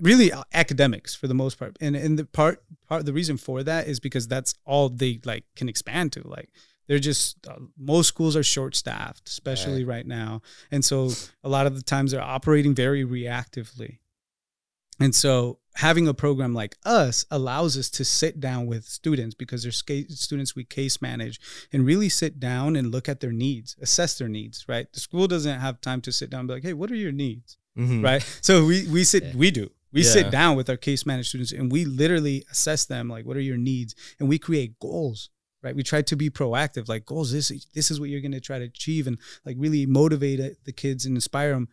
[0.00, 3.62] really uh, academics for the most part and and the part part the reason for
[3.62, 6.50] that is because that's all they like can expand to like
[6.86, 9.96] they're just uh, most schools are short staffed especially right.
[9.96, 11.10] right now and so
[11.42, 13.98] a lot of the times they're operating very reactively
[15.00, 19.62] and so having a program like us allows us to sit down with students because
[19.62, 21.40] they're sca- students we case manage
[21.72, 24.92] and really sit down and look at their needs, assess their needs, right?
[24.92, 27.12] The school doesn't have time to sit down and be like, hey, what are your
[27.12, 27.58] needs?
[27.76, 28.04] Mm-hmm.
[28.04, 28.38] Right.
[28.40, 29.32] So we we sit, yeah.
[29.34, 29.68] we do.
[29.94, 30.10] We yeah.
[30.10, 33.40] sit down with our case managed students and we literally assess them like what are
[33.40, 35.30] your needs and we create goals
[35.62, 38.40] right we try to be proactive like goals this this is what you're going to
[38.40, 41.68] try to achieve and like really motivate uh, the kids and inspire them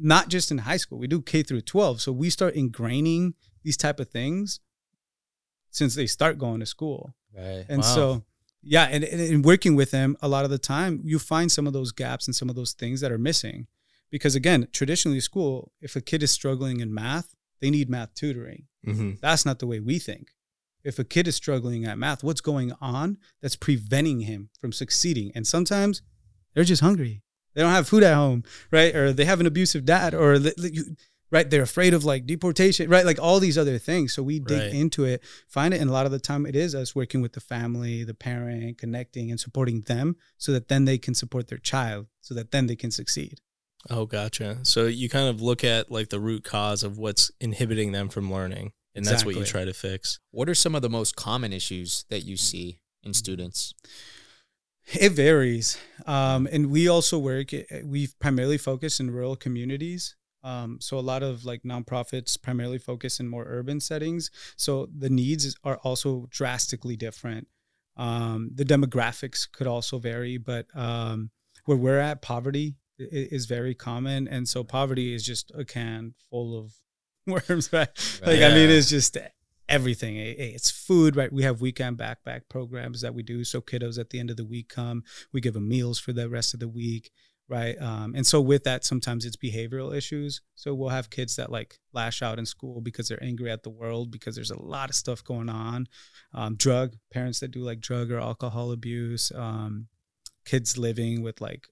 [0.00, 0.98] not just in high school.
[0.98, 2.00] We do K through 12.
[2.00, 4.60] So we start ingraining these type of things
[5.70, 7.14] since they start going to school.
[7.36, 7.66] Right.
[7.68, 7.94] And wow.
[7.94, 8.24] so
[8.62, 11.72] yeah, and, and working with them a lot of the time, you find some of
[11.72, 13.66] those gaps and some of those things that are missing.
[14.10, 18.64] Because again, traditionally school, if a kid is struggling in math, they need math tutoring.
[18.86, 19.12] Mm-hmm.
[19.20, 20.30] That's not the way we think.
[20.82, 25.30] If a kid is struggling at math, what's going on that's preventing him from succeeding?
[25.34, 26.02] And sometimes
[26.54, 27.22] they're just hungry.
[27.54, 28.94] They don't have food at home, right?
[28.94, 30.38] Or they have an abusive dad, or
[31.30, 31.48] right?
[31.50, 33.04] They're afraid of like deportation, right?
[33.04, 34.14] Like all these other things.
[34.14, 34.72] So we dig right.
[34.72, 37.32] into it, find it, and a lot of the time it is us working with
[37.32, 41.58] the family, the parent, connecting and supporting them, so that then they can support their
[41.58, 43.40] child, so that then they can succeed.
[43.88, 44.58] Oh, gotcha.
[44.62, 48.30] So you kind of look at like the root cause of what's inhibiting them from
[48.30, 49.10] learning, and exactly.
[49.12, 50.18] that's what you try to fix.
[50.30, 53.74] What are some of the most common issues that you see in students?
[54.92, 55.78] It varies.
[56.06, 60.16] Um, and we also work, eh, we primarily focus in rural communities.
[60.42, 64.30] Um, so a lot of like nonprofits primarily focus in more urban settings.
[64.56, 67.46] So the needs are also drastically different.
[67.96, 71.30] Um, the demographics could also vary, but um,
[71.66, 74.28] where we're at, poverty is very common.
[74.28, 76.74] And so poverty is just a can full of
[77.26, 77.88] worms, right?
[78.24, 78.48] Like, yeah.
[78.48, 79.16] I mean, it's just
[79.68, 80.16] everything.
[80.16, 81.32] It's food, right?
[81.32, 83.44] We have weekend backpack programs that we do.
[83.44, 86.28] So kiddos at the end of the week come, we give them meals for the
[86.28, 87.10] rest of the week,
[87.48, 87.80] right?
[87.80, 90.40] Um, and so with that, sometimes it's behavioral issues.
[90.56, 93.70] So we'll have kids that like lash out in school because they're angry at the
[93.70, 95.86] world because there's a lot of stuff going on.
[96.34, 99.30] Um, drug parents that do like drug or alcohol abuse.
[99.34, 99.86] Um,
[100.44, 101.68] kids living with like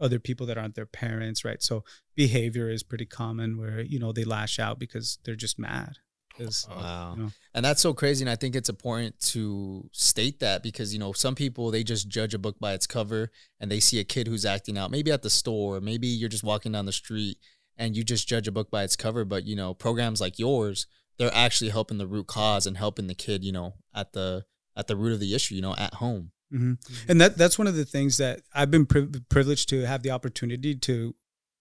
[0.00, 1.62] other people that aren't their parents, right?
[1.62, 5.96] So behavior is pretty common where you know they lash out because they're just mad.
[6.38, 7.14] Wow.
[7.16, 7.30] You know.
[7.54, 8.22] And that's so crazy.
[8.22, 12.08] And I think it's important to state that because, you know, some people, they just
[12.08, 15.10] judge a book by its cover and they see a kid who's acting out, maybe
[15.10, 17.38] at the store, maybe you're just walking down the street
[17.76, 19.24] and you just judge a book by its cover.
[19.24, 20.86] But, you know, programs like yours,
[21.18, 24.44] they're actually helping the root cause and helping the kid, you know, at the,
[24.76, 26.32] at the root of the issue, you know, at home.
[26.52, 26.72] Mm-hmm.
[26.72, 27.10] Mm-hmm.
[27.10, 30.10] And that that's one of the things that I've been pri- privileged to have the
[30.10, 31.14] opportunity to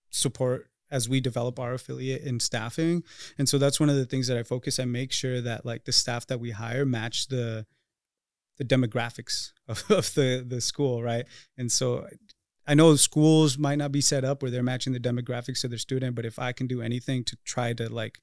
[0.10, 3.04] support as we develop our affiliate in staffing.
[3.38, 4.80] And so that's one of the things that I focus.
[4.80, 7.66] and make sure that like the staff that we hire match the
[8.58, 11.26] the demographics of, of the the school, right?
[11.58, 12.08] And so
[12.68, 15.80] I know schools might not be set up where they're matching the demographics of their
[15.80, 18.20] student, but if I can do anything to try to like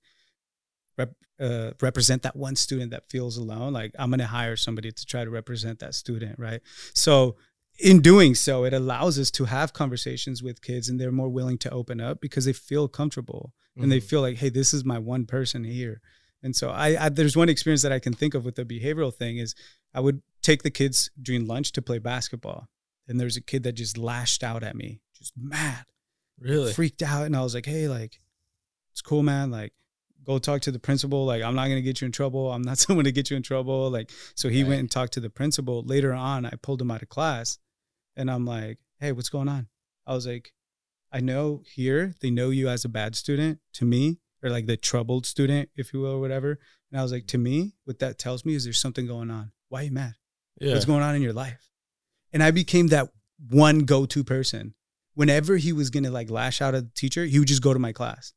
[0.96, 5.06] rep, uh, represent that one student that feels alone, like I'm gonna hire somebody to
[5.06, 6.60] try to represent that student, right?
[6.94, 7.36] So
[7.78, 11.58] in doing so, it allows us to have conversations with kids and they're more willing
[11.58, 13.82] to open up because they feel comfortable mm-hmm.
[13.82, 14.06] and they mm-hmm.
[14.06, 16.00] feel like, hey, this is my one person here.
[16.42, 19.14] And so I, I, there's one experience that I can think of with the behavioral
[19.14, 19.54] thing is
[19.94, 22.68] I would take the kids during lunch to play basketball.
[23.08, 25.84] And there's a kid that just lashed out at me, just mad.
[26.38, 26.72] Really?
[26.72, 27.26] Freaked out.
[27.26, 28.18] And I was like, hey, like,
[28.90, 29.50] it's cool, man.
[29.50, 29.72] Like,
[30.24, 31.24] go talk to the principal.
[31.24, 32.52] Like, I'm not gonna get you in trouble.
[32.52, 33.90] I'm not someone to get you in trouble.
[33.90, 34.70] Like, so he right.
[34.70, 35.82] went and talked to the principal.
[35.82, 37.58] Later on, I pulled him out of class
[38.16, 39.68] and I'm like, hey, what's going on?
[40.06, 40.52] I was like,
[41.12, 44.76] I know here they know you as a bad student to me, or like the
[44.76, 46.58] troubled student, if you will, or whatever.
[46.90, 49.52] And I was like, to me, what that tells me is there's something going on.
[49.68, 50.14] Why are you mad?
[50.60, 50.72] Yeah.
[50.72, 51.70] What's going on in your life?
[52.32, 53.10] And I became that
[53.50, 54.74] one go-to person.
[55.14, 57.78] Whenever he was gonna like lash out at the teacher, he would just go to
[57.78, 58.32] my class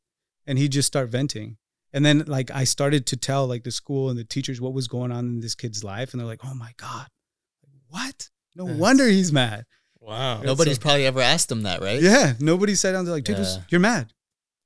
[0.46, 1.56] and he'd just start venting.
[1.96, 4.86] And then like I started to tell like the school and the teachers what was
[4.86, 7.06] going on in this kid's life, and they're like, "Oh my god,
[7.88, 8.28] what?
[8.54, 9.64] No wonder he's mad.
[10.00, 10.42] Wow.
[10.42, 12.00] Nobody's so, probably ever asked him that, right?
[12.00, 12.34] Yeah.
[12.38, 13.04] Nobody sat down.
[13.04, 13.56] They're like, dude, yeah.
[13.70, 14.12] you're mad.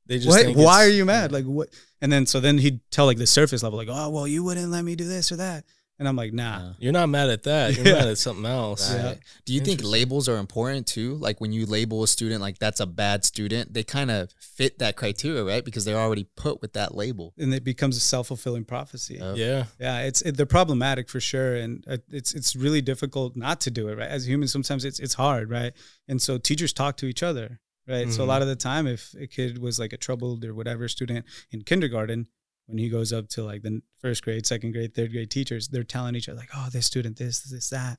[0.06, 0.56] They just what?
[0.56, 1.30] Why are you mad?
[1.30, 1.38] Yeah.
[1.38, 1.68] Like what?
[2.00, 4.70] And then so then he'd tell like the surface level, like, oh well, you wouldn't
[4.70, 5.64] let me do this or that.
[6.00, 6.72] And I'm like, nah.
[6.78, 7.76] You're not mad at that.
[7.76, 7.92] You're yeah.
[7.92, 8.90] mad at something else.
[8.90, 9.02] Right.
[9.02, 9.14] Yeah.
[9.44, 11.16] Do you think labels are important too?
[11.16, 14.78] Like when you label a student like that's a bad student, they kind of fit
[14.78, 15.62] that criteria, right?
[15.62, 17.34] Because they're already put with that label.
[17.36, 19.18] And it becomes a self fulfilling prophecy.
[19.20, 19.66] Yeah.
[19.78, 20.00] Yeah.
[20.00, 23.88] It's it, they're problematic for sure, and uh, it's it's really difficult not to do
[23.88, 23.98] it.
[23.98, 24.08] Right.
[24.08, 25.74] As humans, sometimes it's it's hard, right?
[26.08, 28.12] And so teachers talk to each other right?
[28.12, 28.28] So a Mhm.
[28.28, 31.62] lot of the time, if a kid was like a troubled or whatever student in
[31.62, 32.28] kindergarten,
[32.70, 35.84] when he goes up to like the first grade, second grade, third grade teachers, they're
[35.84, 37.98] telling each other like, "Oh, this student, this, this, that,"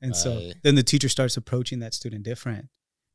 [0.00, 2.68] and so then the teacher starts approaching that student different,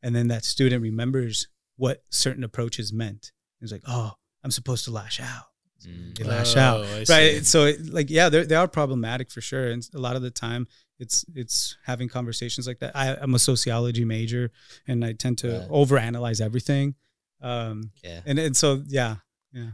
[0.04, 3.32] and then that student remembers what certain approaches meant.
[3.62, 4.12] He's like, "Oh,
[4.44, 5.46] I'm supposed to lash out."
[5.86, 6.18] Mm.
[6.18, 7.13] They lash Oh, out I see.
[7.13, 10.32] right so it, like yeah they are problematic for sure and a lot of the
[10.32, 10.68] time
[11.00, 14.52] it's it's having conversations like that I, i'm a sociology major
[14.88, 15.70] and i tend to Right.
[15.70, 16.96] overanalyze everything
[17.41, 18.22] um Yeah.
[18.26, 19.18] and and so yeah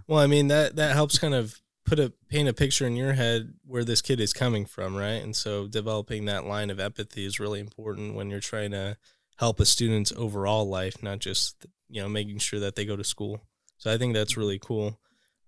[0.07, 3.13] Well, I mean that that helps kind of put a paint a picture in your
[3.13, 5.21] head where this kid is coming from, right?
[5.21, 8.97] And so developing that line of empathy is really important when you're trying to
[9.37, 13.03] help a student's overall life, not just you know making sure that they go to
[13.03, 13.41] school.
[13.77, 14.99] So I think that's really cool.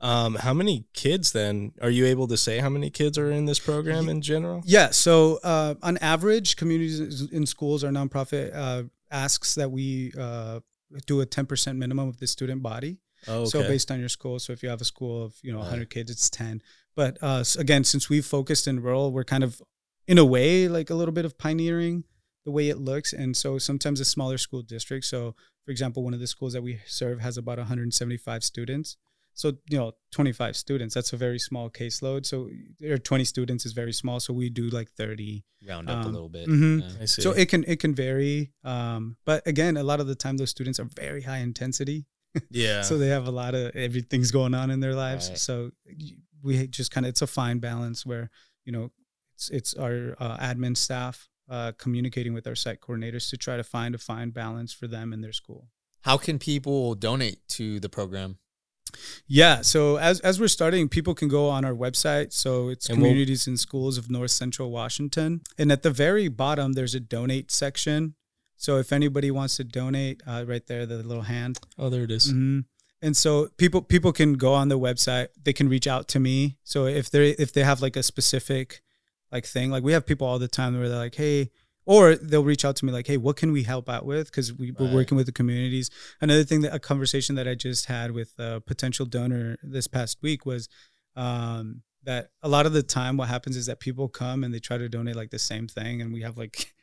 [0.01, 3.45] Um, how many kids then are you able to say how many kids are in
[3.45, 4.61] this program in general?
[4.65, 10.59] yeah so uh on average communities in schools our nonprofit uh asks that we uh
[11.05, 13.49] do a 10% minimum of the student body Oh, okay.
[13.49, 15.65] So based on your school, so if you have a school of you know Right.
[15.71, 16.61] 100 kids, it's 10.
[16.95, 19.61] But uh, again, since we've focused in rural, we're kind of
[20.07, 22.03] in a way like a little bit of pioneering
[22.45, 25.05] the way it looks, and so sometimes a smaller school district.
[25.05, 28.97] So for example, one of the schools that we serve has about 175 students.
[29.35, 30.93] So you know, 25 students.
[30.93, 32.25] That's a very small caseload.
[32.25, 32.49] So
[32.87, 34.19] or 20 students is very small.
[34.19, 36.47] So we do like 30 Round up a Um, little bit.
[36.47, 36.79] Mm-hmm.
[36.79, 37.01] Yeah.
[37.01, 37.21] I see.
[37.23, 40.49] so it can it can vary, um, but again, a lot of the time those
[40.51, 42.05] students are very high intensity
[42.49, 42.81] yeah.
[42.81, 45.37] so they have a lot of everything's going on in their lives Right.
[45.37, 45.71] so
[46.41, 48.29] we just kind of it's a fine balance where
[48.65, 48.91] you know
[49.35, 53.63] it's it's our uh, admin staff uh, communicating with our site coordinators to try to
[53.63, 55.67] find a fine balance for them and their school
[56.01, 58.37] How can people donate to the program?
[59.27, 62.99] yeah so as as we're starting people can go on our website so it's And
[63.01, 66.99] we'll- Communities in Schools of north central washington and at the very bottom there's a
[66.99, 68.15] donate section
[68.65, 72.11] so if anybody wants to donate uh, right there the little hand oh, there it
[72.17, 72.25] is.
[72.31, 72.59] hmm
[73.07, 75.27] And so people people can go on the website.
[75.45, 76.35] They can reach out to me.
[76.73, 78.67] So if they if they have like a specific
[79.35, 81.39] like thing, like we have people all the time where they're like, hey,
[81.93, 84.25] or they'll reach out to me like, hey, what can we help out with?
[84.31, 84.99] Because we, we're Right.
[84.99, 85.87] working with the communities.
[86.25, 90.13] Another thing that a conversation that I just had with a potential donor this past
[90.25, 90.69] week was
[91.15, 94.59] um, that a lot of the time what happens is that people come and they
[94.59, 96.73] try to donate like the same thing, and we have like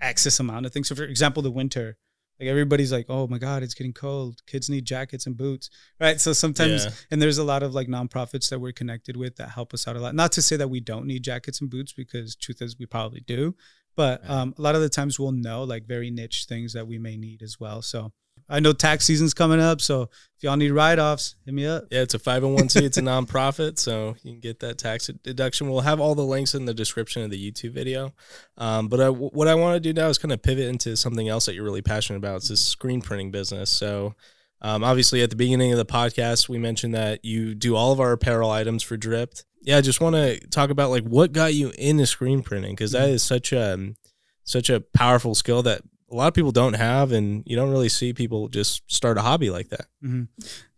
[0.00, 0.88] excess amount of things.
[0.88, 1.96] So, for example, the winter,
[2.38, 4.40] like everybody's like, "Oh my God, it's getting cold.
[4.46, 5.68] Kids need jackets and boots."
[6.00, 6.18] Right.
[6.20, 6.90] So sometimes, Yeah.
[7.10, 9.96] and there's a lot of like nonprofits that we're connected with that help us out
[9.96, 10.14] a lot.
[10.14, 13.20] Not to say that we don't need jackets and boots, because truth is we probably
[13.20, 13.54] do.
[13.96, 14.30] But Right.
[14.30, 17.16] um, a lot of the times we'll know like very niche things that we may
[17.16, 17.82] need as well.
[17.82, 18.12] So
[18.50, 21.84] I know tax season's coming up, so if y'all need write offs, hit me up.
[21.90, 22.82] Yeah, it's a 501c.
[22.82, 25.70] It's a nonprofit, so you can get that tax deduction.
[25.70, 28.12] We'll have all the links in the description of the YouTube video.
[28.58, 31.28] Um, but I, what I want to do now is kind of pivot into something
[31.28, 32.36] else that you're really passionate about.
[32.36, 33.70] It's this screen printing business.
[33.70, 34.14] So,
[34.62, 38.00] um, obviously, at the beginning of the podcast, we mentioned that you do all of
[38.00, 39.44] our apparel items for DRYPT.
[39.62, 42.92] Yeah, I just want to talk about like what got you into screen printing because
[42.92, 43.94] that is such a
[44.42, 47.88] such a powerful skill that a lot of people don't have, and you don't really
[47.88, 49.86] see people just start a hobby like that.
[50.00, 50.24] hmm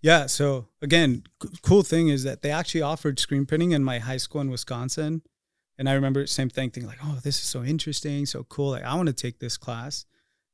[0.01, 0.27] Yeah.
[0.27, 4.19] So again, c- cool thing is that they actually offered screen printing in my high
[4.19, 5.23] school in Wisconsin,
[5.79, 8.71] and I remember same thing, thinking like, "Oh, this is so interesting, so cool!
[8.71, 10.05] Like, I want to take this class."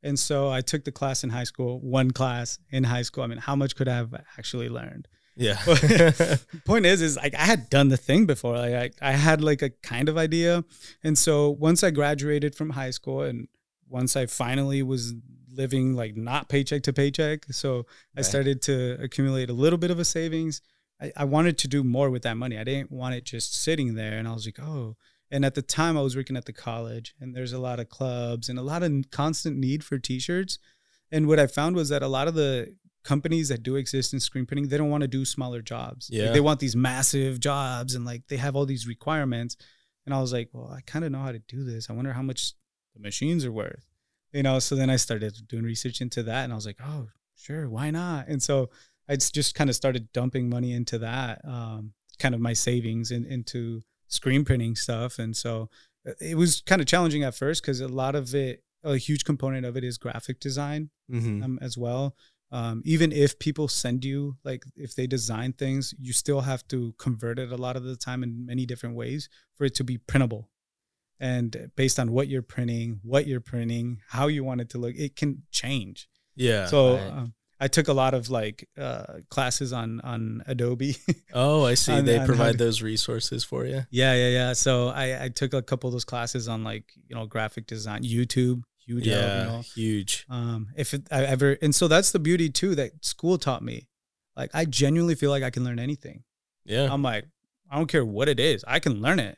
[0.02, 3.24] And so I took the class in high school, one class in high school.
[3.24, 5.08] I mean, how much could I have actually learned?
[5.34, 5.56] Yeah.
[6.64, 8.56] Point is, is like I had done the thing before.
[8.56, 10.64] Like I, I had like a kind of idea,
[11.02, 13.48] and so once I graduated from high school, and
[13.88, 15.14] once I finally was
[15.52, 19.98] living like not paycheck to paycheck, so I started to accumulate a little bit of
[19.98, 20.60] a savings.
[21.00, 22.58] I, I wanted to do more with that money.
[22.58, 24.96] I didn't want it just sitting there, and I was like, oh.
[25.30, 27.88] And at the time, I was working at the college, and there's a lot of
[27.90, 30.58] clubs and a lot of constant need for T-shirts.
[31.12, 32.74] And what I found was that a lot of the
[33.04, 36.08] companies that do exist in screen printing, they don't want to do smaller jobs.
[36.10, 36.32] Like, Yeah.
[36.32, 39.56] they want these massive jobs and like they have all these requirements.
[40.04, 41.88] And I was like, well, I kind of know how to do this.
[41.88, 42.52] I wonder how much
[42.98, 43.86] the machines are worth.
[44.32, 47.08] You know, so then I started doing research into that and I was like, oh,
[47.34, 48.28] sure, why not?
[48.28, 48.68] And so
[49.08, 53.24] I just- kind of started dumping money into that, um, kind of my savings in,
[53.24, 55.18] into screen printing stuff.
[55.18, 55.70] And so
[56.06, 59.24] uh, it was kind of challenging at first because a lot of it, a huge
[59.24, 62.14] component of it is graphic design hmm um, as well.
[62.50, 66.94] Um, even if people send you like if they design things, you still have to
[66.98, 69.98] convert it a lot of the time in many different ways for it to be
[69.98, 70.48] printable.
[71.20, 74.94] And based on what you're printing, what you're printing, how you want it to look,
[74.94, 76.08] it can change.
[76.36, 76.66] Yeah.
[76.66, 77.06] so right.
[77.06, 80.96] um, I took a lot of like uh, classes on on Adobe.
[81.34, 81.92] oh, I see.
[81.92, 83.84] on- they on provide to- those resources for you.
[83.90, 84.52] yeah, yeah, yeah.
[84.52, 88.04] So I I took a couple of those classes on like you know graphic design,
[88.04, 89.38] YouTube, huge yeah.
[89.38, 90.24] You know, huge.
[90.30, 93.88] um, if it, I ever, and so that's the beauty too that school taught me.
[94.36, 96.22] Like I genuinely feel like I can learn anything.
[96.64, 97.24] Yeah, I'm like,
[97.68, 99.36] I don't care what it is, I can learn it.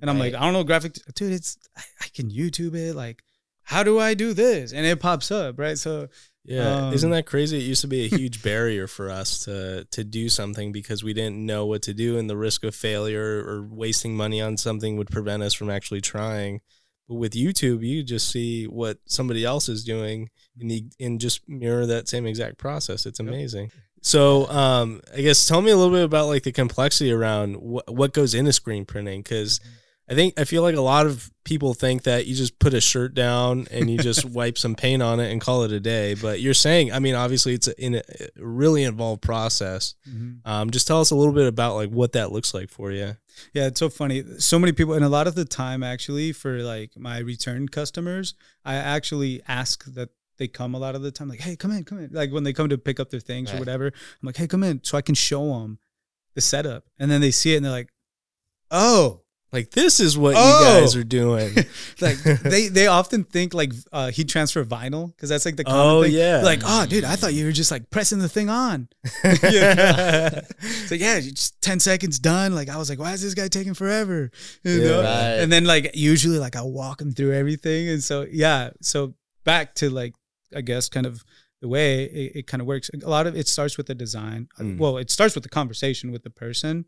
[0.00, 1.32] And I'm like, I don't know graphic, dude.
[1.32, 1.58] It's
[2.00, 2.94] I, can YouTube it.
[2.94, 3.22] Like,
[3.62, 4.72] how do I do this?
[4.72, 5.78] And it pops up, right?
[5.78, 6.08] So
[6.44, 6.86] yeah.
[6.86, 7.58] um, Isn't that crazy?
[7.58, 11.12] It used to be a huge barrier for us to to do something because we
[11.12, 14.96] didn't know what to do, and the risk of failure or wasting money on something
[14.96, 16.60] would prevent us from actually trying.
[17.08, 21.48] But with YouTube, you just see what somebody else is doing and you, and just
[21.48, 23.06] mirror that same exact process.
[23.06, 23.70] It's amazing.
[24.04, 27.92] So, um, I guess tell me a little bit about like the complexity around what
[27.92, 29.60] what goes into screen printing because
[30.08, 32.80] I think I feel like a lot of people think that you just put a
[32.80, 36.14] shirt down and you just wipe some paint on it and call it a day.
[36.14, 38.02] But you're saying, I mean, obviously it's a, in a
[38.36, 39.94] really involved process.
[40.44, 43.16] Um, just tell us a little bit about like what that looks like for you.
[43.54, 44.24] Yeah, it's so funny.
[44.38, 48.34] So many people, and a lot of the time, actually, for like my return customers,
[48.64, 51.84] I actually ask that they come a lot of the time, like, "Hey, come in,
[51.84, 54.36] come in." Like when they come to pick up their things or whatever, I'm like,
[54.36, 55.78] "Hey, come in," so I can show them
[56.34, 57.90] the setup, and then they see it and they're like,
[58.70, 59.20] "Oh."
[59.52, 60.40] Like this is what Oh!
[60.76, 61.54] you guys are doing.
[62.00, 65.80] Like they they often think like uh, heat transfer vinyl because that's like the common
[65.86, 66.12] Oh, thing.
[66.12, 66.40] yeah.
[66.42, 68.88] like oh dude I thought you were just like pressing the thing on.
[69.24, 72.54] It's like, yeah, you just 10 seconds done.
[72.54, 74.30] Like, I was like, why is this guy taking forever?
[74.64, 74.88] You Yeah.
[74.88, 75.02] know?
[75.02, 75.40] Right.
[75.42, 77.88] And then, like, usually, like, I'll walk him through everything.
[77.88, 78.70] And so, yeah.
[78.80, 80.14] So, back to, like,
[80.54, 81.24] I guess kind of
[81.60, 82.90] the way it, it kind of works.
[83.02, 84.48] A lot of it starts with the design.
[84.58, 84.78] Mm.
[84.78, 86.84] Well, it starts with the conversation with the person.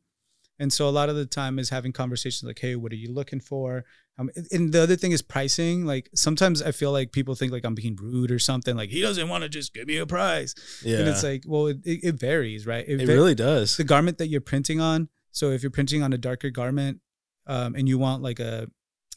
[0.59, 3.13] And so, a lot of the time is having conversations like, hey, what are you
[3.13, 3.85] looking for?
[4.19, 5.85] Um, and the other thing is pricing.
[5.85, 8.77] Like, sometimes I feel like people think like I'm being rude or something.
[8.77, 10.55] Like, he doesn't want to just give me a price.
[10.85, 12.85] yeah, And it's like, well, it, it, it varies, right?
[12.87, 13.77] it va- really does.
[13.77, 15.09] the garment that you're printing on.
[15.33, 17.01] So if you're printing on a darker garment,
[17.49, 18.69] um, and you want like a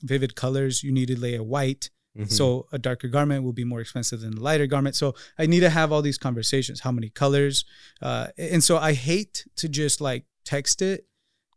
[0.02, 1.92] vivid colors, you need to lay a white.
[2.18, 2.32] Mhm.
[2.32, 4.96] So a darker garment will be more expensive than a lighter garment.
[4.96, 6.80] So I need to have all these conversations.
[6.80, 7.64] How many colors?
[8.02, 11.06] Uh, and so I hate to just like text it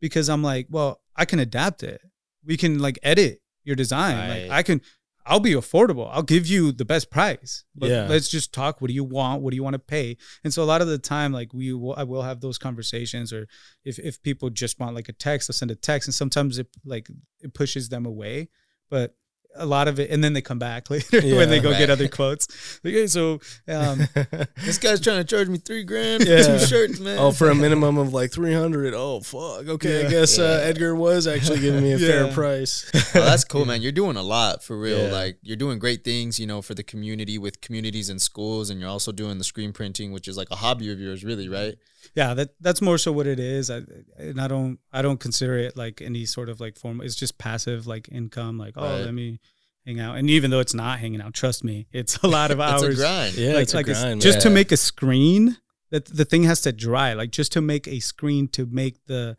[0.01, 2.01] because I'm like, well, I can adapt it.
[2.45, 4.17] We can like edit your design.
[4.29, 4.81] Like I can.
[5.27, 6.09] I'll be affordable.
[6.11, 7.65] I'll give you the best price.
[7.77, 8.07] But Yeah.
[8.09, 8.81] let's just talk.
[8.81, 9.43] What do you want?
[9.43, 10.17] What do you want to pay?
[10.43, 13.31] And so a lot of the time, like we will, I will have those conversations.
[13.33, 13.47] Or
[13.85, 16.09] if if people just want like a text, I'll send a text.
[16.09, 17.09] And sometimes it like
[17.41, 18.49] it pushes them away.
[18.89, 19.15] But
[19.57, 21.91] a lot of it, and then they come back later Yeah, when they go get
[21.91, 22.47] other quotes.
[22.87, 24.01] Okay, so um,
[24.65, 26.43] This guy's trying to charge me three grand for Yeah.
[26.59, 27.19] two shirts, man.
[27.19, 28.95] oh, for a minimum of like three hundred.
[28.95, 29.69] Oh fuck.
[29.69, 30.11] Okay, I Yeah.
[30.11, 32.91] guess uh, Edgar was actually giving me a fair price.
[32.95, 33.83] Oh, that's cool, man.
[33.83, 35.07] You're doing a lot for real.
[35.07, 35.13] Yeah.
[35.13, 38.81] Like you're doing great things, you know, for the community with Communities in Schools, and
[38.81, 41.75] you're also doing the screen printing, which is like a hobby of yours, really, right?
[42.15, 43.71] Yeah, that that's more so what it is.
[43.71, 43.83] I,
[44.19, 47.01] and I don't I don't consider it like any sort of like form.
[47.01, 48.59] It's just passive like income.
[48.59, 49.05] Like oh, Right.
[49.05, 49.41] let me
[49.87, 50.17] hang out.
[50.17, 52.83] And even though it's not hanging out, trust me, it's a lot of hours.
[52.91, 53.35] It's a grind.
[53.37, 54.21] Yeah, like, it's a like it's- grind.
[54.21, 55.57] just to make a screen
[55.91, 59.37] that the thing has to dry like just to make a screen to make the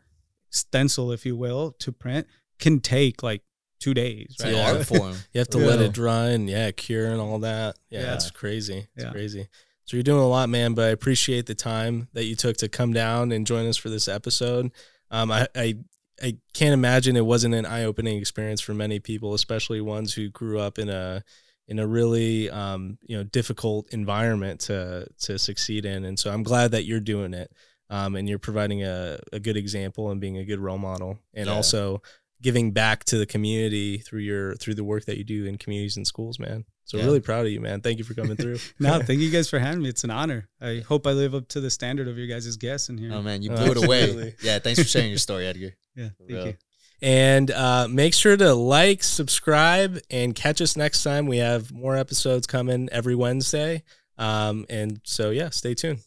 [0.50, 2.26] stencil if you will to print
[2.58, 3.42] can take like
[3.80, 4.72] two days It's right Yeah.
[4.72, 5.16] art form.
[5.32, 5.66] You have to Yeah.
[5.66, 7.76] let it dry and yeah, cure and all that.
[7.90, 8.14] Yeah, Yeah.
[8.14, 8.86] it's crazy.
[8.94, 9.10] It's Yeah.
[9.12, 9.48] crazy.
[9.84, 10.74] So you're doing a lot, man.
[10.74, 13.88] But I appreciate the time that you took to come down and join us for
[13.90, 14.70] this episode.
[15.10, 15.76] Um, I, I
[16.22, 20.28] I can't imagine it wasn't an eye opening experience for many people, especially ones who
[20.30, 21.24] grew up in a
[21.68, 26.04] in a really um, you know difficult environment to to succeed in.
[26.04, 27.50] And so I'm glad that you're doing it.
[27.90, 31.46] Um, and you're providing a, a good example and being a good role model and
[31.46, 31.52] Yeah.
[31.52, 32.00] also
[32.40, 35.98] giving back to the community through your through the work that you do in Communities
[35.98, 36.64] in Schools, man.
[36.92, 37.04] So Yeah.
[37.06, 37.80] really proud of you, man.
[37.80, 38.58] Thank you for coming through.
[38.78, 41.48] no thank you guys for having me it's an honor i hope i live up
[41.48, 43.84] to the standard of your guys' guests in here Oh man, you Oh, blew it
[43.84, 44.34] away.
[44.42, 45.72] Yeah, thanks for sharing your story, Edgar.
[45.96, 46.54] yeah thank you
[47.00, 51.26] And uh, make sure to like, subscribe, and catch us next time.
[51.26, 53.82] We have more episodes coming every Wednesday.
[54.18, 55.98] Um, and so, yeah, stay tuned.